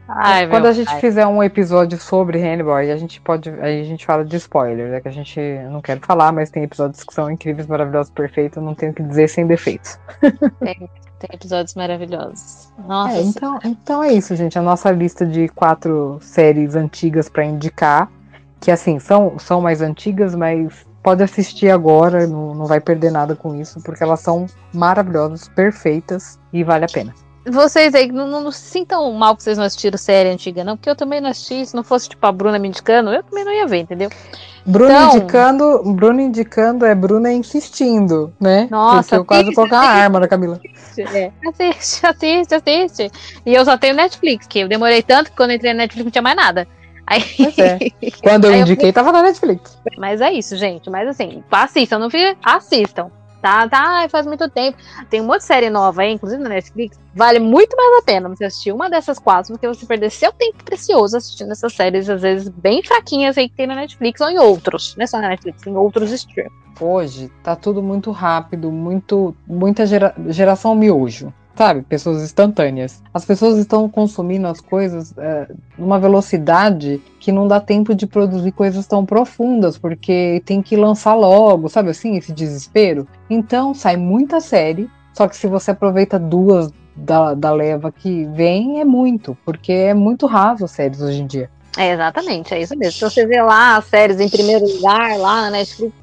Ai, 0.08 0.48
Quando 0.48 0.66
a 0.66 0.74
gente 0.74 0.88
pai. 0.90 1.00
fizer 1.00 1.26
um 1.26 1.42
episódio 1.42 1.98
sobre 2.00 2.42
Hannibal, 2.42 2.76
aí 2.76 2.92
a 2.92 2.98
gente 2.98 3.22
pode. 3.22 3.50
Aí 3.62 3.80
a 3.80 3.84
gente 3.84 4.06
fala 4.06 4.26
de 4.26 4.36
spoiler, 4.36 4.90
né? 4.90 5.00
Que 5.00 5.08
a 5.08 5.12
gente 5.12 5.40
não 5.70 5.82
quer 5.82 6.00
falar, 6.00 6.32
mas 6.32 6.50
tem 6.50 6.64
episódios 6.64 7.04
que 7.04 7.14
são 7.14 7.30
incríveis, 7.32 7.68
maravilhosos, 7.68 8.12
perfeitos, 8.12 8.62
não 8.62 8.76
tenho 8.76 8.92
o 8.92 8.96
que 8.96 9.04
dizer 9.04 9.30
sem 9.30 9.48
defeitos. 9.48 9.98
Tem, 10.60 10.90
tem 11.20 11.30
episódios 11.36 11.76
maravilhosos. 11.76 12.74
Nossa. 12.88 13.14
É, 13.14 13.22
então, 13.22 13.60
então 13.64 14.04
é 14.04 14.12
isso, 14.12 14.36
gente. 14.36 14.58
A 14.58 14.62
nossa 14.62 14.90
lista 14.90 15.24
de 15.24 15.48
quatro 15.50 16.18
séries 16.20 16.76
antigas 16.76 17.30
para 17.30 17.46
indicar. 17.46 18.10
Que 18.62 18.72
assim, 18.72 19.00
são, 19.00 19.38
são 19.40 19.60
mais 19.60 19.82
antigas, 19.82 20.36
mas 20.36 20.86
pode 21.04 21.24
assistir 21.24 21.70
agora, 21.70 22.28
não, 22.28 22.54
não 22.54 22.66
vai 22.66 22.80
perder 22.80 23.12
nada 23.12 23.36
com 23.36 23.56
isso, 23.56 23.82
porque 23.82 24.04
elas 24.04 24.20
são 24.20 24.46
maravilhosas, 24.74 25.50
perfeitas 25.50 26.40
e 26.54 26.64
vale 26.64 26.86
a 26.86 26.88
pena. 26.88 27.14
Vocês 27.46 27.96
aí, 27.96 28.12
não, 28.12 28.28
não, 28.28 28.52
se 28.52 28.60
sintam 28.60 29.12
mal 29.14 29.36
que 29.36 29.42
vocês 29.42 29.58
não 29.58 29.66
assistiram 29.66 29.98
série 29.98 30.30
antiga, 30.30 30.64
não, 30.64 30.78
porque 30.78 30.90
eu 30.90 30.96
também 30.96 31.20
não 31.20 31.30
assisti. 31.30 31.66
Se 31.66 31.76
não 31.76 31.84
fosse 31.84 32.08
tipo 32.08 32.24
a 32.26 32.32
Bruna 32.32 32.60
me 32.60 32.68
indicando, 32.68 33.10
eu 33.12 33.24
também 33.24 33.44
não 33.44 33.52
ia 33.52 33.66
ver, 33.66 33.80
entendeu? 33.80 34.10
Bruna 34.64 34.92
então... 34.92 35.18
indicando, 35.18 35.84
Bruna 35.96 36.22
indicando 36.22 36.86
é 36.86 36.94
Bruna 36.94 37.34
insistindo, 37.34 38.32
né? 38.40 38.68
Nossa, 38.70 39.02
porque 39.02 39.16
eu 39.16 39.26
quase 39.26 39.56
colocar 39.56 39.80
a 39.80 39.90
arma 39.90 40.20
na 40.20 40.28
Camila. 40.28 40.60
É. 40.98 41.32
Assiste, 41.48 42.06
assiste, 42.06 42.54
assiste. 42.54 43.12
E 43.46 43.54
eu 43.54 43.64
só 43.64 43.78
tenho 43.78 43.96
Netflix, 43.96 44.46
que 44.46 44.60
eu 44.60 44.68
demorei 44.68 45.02
tanto 45.02 45.32
que 45.32 45.38
quando 45.38 45.54
entrei 45.54 45.72
na 45.72 45.78
Netflix 45.78 46.04
não 46.04 46.12
tinha 46.12 46.22
mais 46.22 46.36
nada. 46.36 46.68
Aí... 47.12 47.24
É. 47.58 48.12
Quando 48.24 48.46
eu 48.46 48.56
indiquei, 48.56 48.90
eu... 48.90 48.94
tava 48.94 49.12
na 49.12 49.22
Netflix. 49.22 49.78
Mas 49.98 50.22
é 50.22 50.32
isso, 50.32 50.56
gente. 50.56 50.90
Mas 50.90 51.10
assim, 51.10 51.44
assistam, 51.52 52.00
não 52.00 52.10
fica. 52.10 52.38
Assistam. 52.42 53.12
tá, 53.42 53.68
tá, 53.68 54.08
faz 54.10 54.26
muito 54.26 54.50
tempo. 54.50 54.78
Tem 55.10 55.20
um 55.20 55.26
monte 55.26 55.40
de 55.40 55.46
série 55.46 55.70
nova 55.70 56.04
aí, 56.04 56.14
inclusive 56.14 56.42
na 56.42 56.50
Netflix. 56.50 56.98
Vale 57.14 57.40
muito 57.40 57.76
mais 57.76 58.02
a 58.02 58.06
pena 58.06 58.30
você 58.30 58.46
assistir 58.46 58.72
uma 58.72 58.90
dessas 58.90 59.20
quatro, 59.20 59.52
porque 59.52 59.68
você 59.68 59.86
perder 59.86 60.10
seu 60.10 60.32
tempo 60.32 60.64
precioso 60.64 61.18
assistindo 61.18 61.52
essas 61.52 61.74
séries, 61.74 62.10
às 62.10 62.22
vezes 62.22 62.48
bem 62.48 62.82
fraquinhas 62.82 63.38
aí 63.38 63.50
que 63.50 63.56
tem 63.56 63.68
na 63.68 63.76
Netflix 63.76 64.22
ou 64.22 64.30
em 64.30 64.40
outros. 64.40 64.96
Não 64.96 65.04
é 65.04 65.08
só 65.08 65.20
na 65.20 65.30
Netflix, 65.30 65.68
em 65.68 65.76
outros 65.76 66.12
streams. 66.12 66.54
Hoje 66.80 67.30
tá 67.44 67.56
tudo 67.56 67.84
muito 67.84 68.10
rápido, 68.12 68.72
muito 68.72 69.36
muita 69.46 69.86
gera, 69.86 70.16
geração 70.30 70.74
miojo 70.74 71.34
sabe? 71.56 71.82
Pessoas 71.82 72.24
instantâneas. 72.24 73.02
As 73.14 73.26
pessoas 73.26 73.58
estão 73.58 73.88
consumindo 73.90 74.48
as 74.48 74.60
coisas 74.62 75.14
é, 75.18 75.48
numa 75.78 76.00
velocidade 76.00 77.02
que 77.20 77.32
não 77.32 77.48
dá 77.48 77.60
tempo 77.60 77.94
de 77.94 78.08
produzir 78.08 78.52
coisas 78.52 78.88
tão 78.88 79.06
profundas, 79.06 79.78
porque 79.78 80.42
tem 80.46 80.62
que 80.62 80.76
lançar 80.76 81.14
logo, 81.14 81.70
sabe 81.70 81.90
assim, 81.90 82.18
esse 82.18 82.32
desespero. 82.32 83.08
Então 83.30 83.74
sai 83.74 83.98
muita 83.98 84.40
série, 84.40 84.90
só 85.14 85.28
que 85.28 85.36
se 85.36 85.48
você 85.48 85.72
aproveita 85.72 86.18
duas 86.18 86.72
da, 86.96 87.34
da 87.34 87.52
leva 87.52 87.92
que 87.92 88.26
vem, 88.28 88.80
é 88.80 88.86
muito, 88.86 89.38
porque 89.46 89.72
é 89.72 89.94
muito 89.94 90.26
raso 90.26 90.66
as 90.66 90.72
séries 90.72 91.02
hoje 91.02 91.22
em 91.22 91.28
dia. 91.28 91.50
É, 91.78 91.94
exatamente, 91.94 92.54
é 92.54 92.62
isso 92.62 92.78
mesmo. 92.78 92.94
Se 92.94 93.16
você 93.16 93.26
vê 93.26 93.42
lá 93.42 93.78
as 93.78 93.86
séries 93.86 94.20
em 94.20 94.30
primeiro 94.30 94.66
lugar, 94.66 95.18
lá 95.18 95.44
na 95.44 95.52
Netflix, 95.52 95.94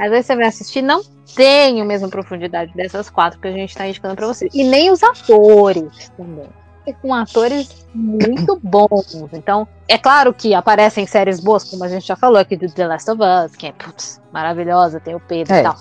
às 0.00 0.10
vezes 0.10 0.26
você 0.26 0.36
vai 0.36 0.46
assistir, 0.46 0.82
não 0.82 1.02
tem 1.34 1.80
a 1.80 1.84
mesma 1.84 2.08
profundidade 2.08 2.72
dessas 2.74 3.10
quatro 3.10 3.38
que 3.40 3.48
a 3.48 3.52
gente 3.52 3.70
está 3.70 3.86
indicando 3.86 4.16
para 4.16 4.26
você. 4.26 4.48
E 4.52 4.64
nem 4.64 4.90
os 4.90 5.02
atores 5.02 6.10
também. 6.16 6.48
É 6.86 6.92
com 6.92 7.14
atores 7.14 7.86
muito 7.94 8.58
bons. 8.62 9.14
Então, 9.32 9.68
é 9.86 9.98
claro 9.98 10.32
que 10.32 10.54
aparecem 10.54 11.06
séries 11.06 11.40
boas, 11.40 11.64
como 11.64 11.84
a 11.84 11.88
gente 11.88 12.06
já 12.06 12.16
falou 12.16 12.38
aqui 12.38 12.56
do 12.56 12.70
The 12.70 12.86
Last 12.86 13.10
of 13.10 13.20
Us, 13.22 13.56
que 13.56 13.66
é 13.66 13.72
putz, 13.72 14.20
maravilhosa, 14.32 14.98
tem 14.98 15.14
o 15.14 15.20
Pedro 15.20 15.54
é. 15.54 15.60
e 15.60 15.62
tal. 15.62 15.76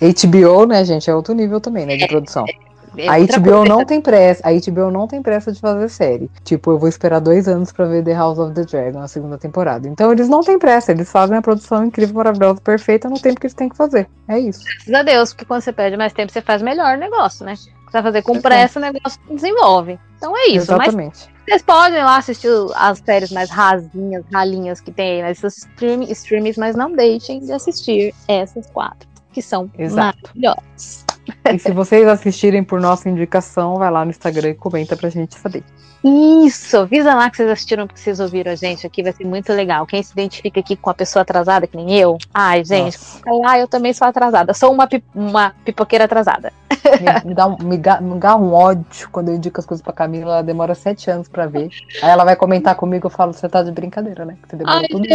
HBO, 0.00 0.66
né, 0.66 0.84
gente, 0.84 1.10
é 1.10 1.14
outro 1.14 1.34
nível 1.34 1.60
também, 1.60 1.84
né, 1.84 1.96
de 1.96 2.04
é, 2.04 2.08
produção. 2.08 2.46
É, 2.48 2.69
é 2.96 3.08
a 3.08 3.18
HBO 3.18 3.64
não 3.64 3.84
tem 3.84 4.00
pressa. 4.00 4.42
A 4.44 4.52
HBO 4.52 4.90
não 4.90 5.06
tem 5.06 5.22
pressa 5.22 5.52
de 5.52 5.60
fazer 5.60 5.88
série. 5.88 6.30
Tipo, 6.44 6.72
eu 6.72 6.78
vou 6.78 6.88
esperar 6.88 7.20
dois 7.20 7.48
anos 7.48 7.72
para 7.72 7.86
ver 7.86 8.04
The 8.04 8.14
House 8.14 8.38
of 8.38 8.54
the 8.54 8.64
Dragon, 8.64 9.00
a 9.00 9.08
segunda 9.08 9.38
temporada. 9.38 9.88
Então 9.88 10.12
eles 10.12 10.28
não 10.28 10.40
têm 10.40 10.58
pressa, 10.58 10.92
eles 10.92 11.10
fazem 11.10 11.36
a 11.36 11.42
produção 11.42 11.84
incrível, 11.84 12.16
maravilhosa, 12.16 12.60
perfeita 12.60 13.08
no 13.08 13.18
tempo 13.18 13.40
que 13.40 13.46
eles 13.46 13.54
têm 13.54 13.68
que 13.68 13.76
fazer. 13.76 14.08
É 14.28 14.38
isso. 14.38 14.64
Graças 14.64 14.94
a 14.94 15.02
Deus, 15.02 15.32
porque 15.32 15.44
quando 15.44 15.62
você 15.62 15.72
perde 15.72 15.96
mais 15.96 16.12
tempo, 16.12 16.32
você 16.32 16.40
faz 16.40 16.62
melhor 16.62 16.96
negócio, 16.98 17.44
né? 17.44 17.54
Você 17.56 17.92
vai 17.92 18.02
fazer 18.02 18.22
com 18.22 18.40
pressa, 18.40 18.78
o 18.78 18.82
negócio 18.82 19.20
desenvolve. 19.28 19.98
Então 20.16 20.36
é 20.36 20.46
isso. 20.46 20.72
Exatamente. 20.72 21.28
Mas 21.28 21.40
vocês 21.46 21.62
podem 21.62 22.04
lá 22.04 22.18
assistir 22.18 22.48
as 22.76 22.98
séries 22.98 23.32
mais 23.32 23.50
rasinhas, 23.50 24.24
ralinhas 24.32 24.80
que 24.80 24.92
tem 24.92 25.22
aí 25.22 25.22
nesses 25.22 25.58
stream, 25.58 26.02
streams, 26.04 26.58
mas 26.58 26.76
não 26.76 26.92
deixem 26.92 27.40
de 27.40 27.52
assistir 27.52 28.14
essas 28.28 28.70
quatro, 28.70 29.08
que 29.32 29.42
são 29.42 29.68
Exato. 29.76 30.18
maravilhosas. 30.22 31.04
E 31.52 31.58
se 31.58 31.72
vocês 31.72 32.06
assistirem 32.06 32.62
por 32.62 32.80
nossa 32.80 33.08
indicação, 33.08 33.76
vai 33.76 33.90
lá 33.90 34.04
no 34.04 34.10
Instagram 34.10 34.50
e 34.50 34.54
comenta 34.54 34.96
pra 34.96 35.08
gente 35.08 35.34
saber. 35.36 35.62
Isso, 36.02 36.78
avisa 36.78 37.14
lá 37.14 37.28
que 37.28 37.36
vocês 37.36 37.50
assistiram 37.50 37.86
porque 37.86 38.00
vocês 38.00 38.20
ouviram 38.20 38.52
a 38.52 38.54
gente 38.54 38.86
aqui, 38.86 39.02
vai 39.02 39.12
ser 39.12 39.24
muito 39.24 39.52
legal. 39.52 39.84
Quem 39.84 40.02
se 40.02 40.12
identifica 40.12 40.60
aqui 40.60 40.74
com 40.74 40.88
a 40.88 40.94
pessoa 40.94 41.22
atrasada, 41.22 41.66
que 41.66 41.76
nem 41.76 41.94
eu, 41.94 42.16
ai, 42.32 42.64
gente, 42.64 42.98
lá 43.26 43.58
eu 43.58 43.68
também 43.68 43.92
sou 43.92 44.08
atrasada, 44.08 44.54
sou 44.54 44.72
uma, 44.72 44.88
uma 45.14 45.54
pipoqueira 45.62 46.06
atrasada. 46.06 46.52
Me, 47.00 47.28
me, 47.28 47.34
dá 47.34 47.46
um, 47.46 47.56
me, 47.58 47.76
me, 47.76 48.18
dá 48.18 48.36
um 48.36 48.54
ódio 48.54 49.10
quando 49.12 49.28
eu 49.28 49.34
indico 49.34 49.60
as 49.60 49.66
coisas 49.66 49.82
pra 49.82 49.92
Camila, 49.92 50.32
ela 50.32 50.42
demora 50.42 50.74
sete 50.74 51.10
anos 51.10 51.28
pra 51.28 51.46
ver. 51.46 51.68
Aí 52.02 52.08
ela 52.08 52.24
vai 52.24 52.34
comentar 52.34 52.74
comigo, 52.74 53.06
eu 53.06 53.10
falo, 53.10 53.34
você 53.34 53.46
tá 53.46 53.62
de 53.62 53.70
brincadeira, 53.70 54.24
né? 54.24 54.38
Você 54.48 54.56
demorou 54.56 54.80
ai, 54.80 54.88
tudo. 54.88 55.06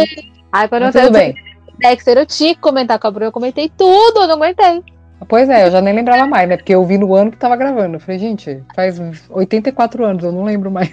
Ai, 0.52 0.68
quando 0.68 0.82
eu 0.84 0.92
tudo 0.92 1.10
bem. 1.10 1.34
Dexter, 1.78 2.18
eu 2.18 2.26
que 2.26 2.54
comentar 2.54 2.98
com 2.98 3.08
a 3.08 3.10
Bruna, 3.10 3.26
eu 3.26 3.32
comentei 3.32 3.68
tudo, 3.68 4.20
eu 4.20 4.28
não 4.28 4.36
aguentei. 4.36 4.82
Pois 5.28 5.48
é, 5.48 5.66
eu 5.66 5.70
já 5.70 5.80
nem 5.80 5.94
lembrava 5.94 6.26
mais, 6.26 6.48
né? 6.48 6.56
Porque 6.56 6.74
eu 6.74 6.84
vi 6.84 6.98
no 6.98 7.14
ano 7.14 7.30
que 7.30 7.38
tava 7.38 7.56
gravando. 7.56 7.96
Eu 7.96 8.00
falei, 8.00 8.18
gente, 8.18 8.62
faz 8.74 9.00
84 9.30 10.04
anos, 10.04 10.24
eu 10.24 10.32
não 10.32 10.44
lembro 10.44 10.70
mais. 10.70 10.90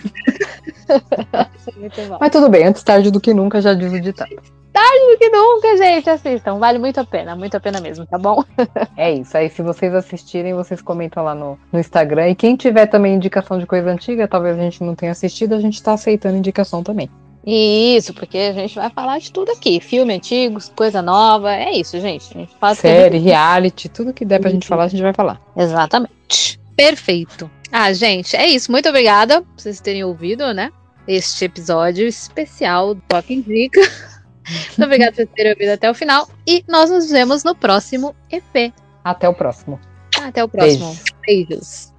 Mas 2.19 2.31
tudo 2.31 2.49
bem, 2.49 2.65
antes 2.65 2.83
tarde 2.83 3.11
do 3.11 3.19
que 3.19 3.33
nunca, 3.33 3.61
já 3.61 3.73
diz 3.73 3.91
o 3.91 3.99
ditado. 3.99 4.35
Tarde 4.73 5.11
do 5.11 5.17
que 5.19 5.29
nunca, 5.29 5.77
gente, 5.77 6.09
assistam. 6.09 6.57
Vale 6.57 6.79
muito 6.79 6.99
a 6.99 7.05
pena, 7.05 7.35
muito 7.35 7.55
a 7.55 7.59
pena 7.59 7.79
mesmo, 7.79 8.07
tá 8.07 8.17
bom? 8.17 8.43
é 8.97 9.11
isso. 9.13 9.37
Aí, 9.37 9.47
se 9.47 9.61
vocês 9.61 9.93
assistirem, 9.93 10.55
vocês 10.55 10.81
comentam 10.81 11.23
lá 11.23 11.35
no, 11.35 11.59
no 11.71 11.79
Instagram. 11.79 12.29
E 12.29 12.35
quem 12.35 12.55
tiver 12.55 12.87
também 12.87 13.13
indicação 13.13 13.59
de 13.59 13.67
coisa 13.67 13.91
antiga, 13.91 14.27
talvez 14.27 14.57
a 14.57 14.61
gente 14.61 14.83
não 14.83 14.95
tenha 14.95 15.11
assistido, 15.11 15.53
a 15.53 15.59
gente 15.59 15.81
tá 15.81 15.93
aceitando 15.93 16.37
indicação 16.37 16.81
também. 16.81 17.07
Isso, 17.45 18.13
porque 18.13 18.37
a 18.37 18.53
gente 18.53 18.75
vai 18.75 18.89
falar 18.89 19.19
de 19.19 19.31
tudo 19.31 19.51
aqui. 19.51 19.79
Filme 19.79 20.13
antigo, 20.13 20.59
coisa 20.75 21.01
nova. 21.01 21.53
É 21.53 21.73
isso, 21.73 21.99
gente. 21.99 22.35
A 22.35 22.39
gente 22.39 22.55
fala 22.59 22.75
Série, 22.75 23.17
tudo. 23.17 23.25
reality, 23.25 23.89
tudo 23.89 24.13
que 24.13 24.23
der 24.23 24.39
pra 24.39 24.49
gente 24.49 24.67
falar, 24.67 24.85
a 24.85 24.87
gente 24.87 25.03
vai 25.03 25.13
falar. 25.13 25.41
Exatamente. 25.55 26.59
Perfeito. 26.75 27.49
Ah, 27.71 27.91
gente, 27.91 28.35
é 28.35 28.47
isso. 28.47 28.71
Muito 28.71 28.87
obrigada 28.87 29.41
por 29.41 29.47
vocês 29.57 29.81
terem 29.81 30.03
ouvido, 30.03 30.53
né? 30.53 30.71
Este 31.07 31.45
episódio 31.45 32.07
especial 32.07 32.95
do 32.95 33.01
Toque 33.07 33.33
Indica. 33.33 33.81
Muito 34.77 34.83
obrigada 34.83 35.13
por 35.13 35.27
terem 35.33 35.51
ouvido 35.51 35.69
até 35.69 35.89
o 35.89 35.93
final. 35.93 36.29
E 36.47 36.63
nós 36.67 36.89
nos 36.89 37.09
vemos 37.09 37.43
no 37.43 37.55
próximo 37.55 38.15
EP. 38.31 38.73
Até 39.03 39.27
o 39.27 39.33
próximo. 39.33 39.79
Até 40.21 40.43
o 40.43 40.47
próximo. 40.47 40.95
Beijos. 41.25 41.92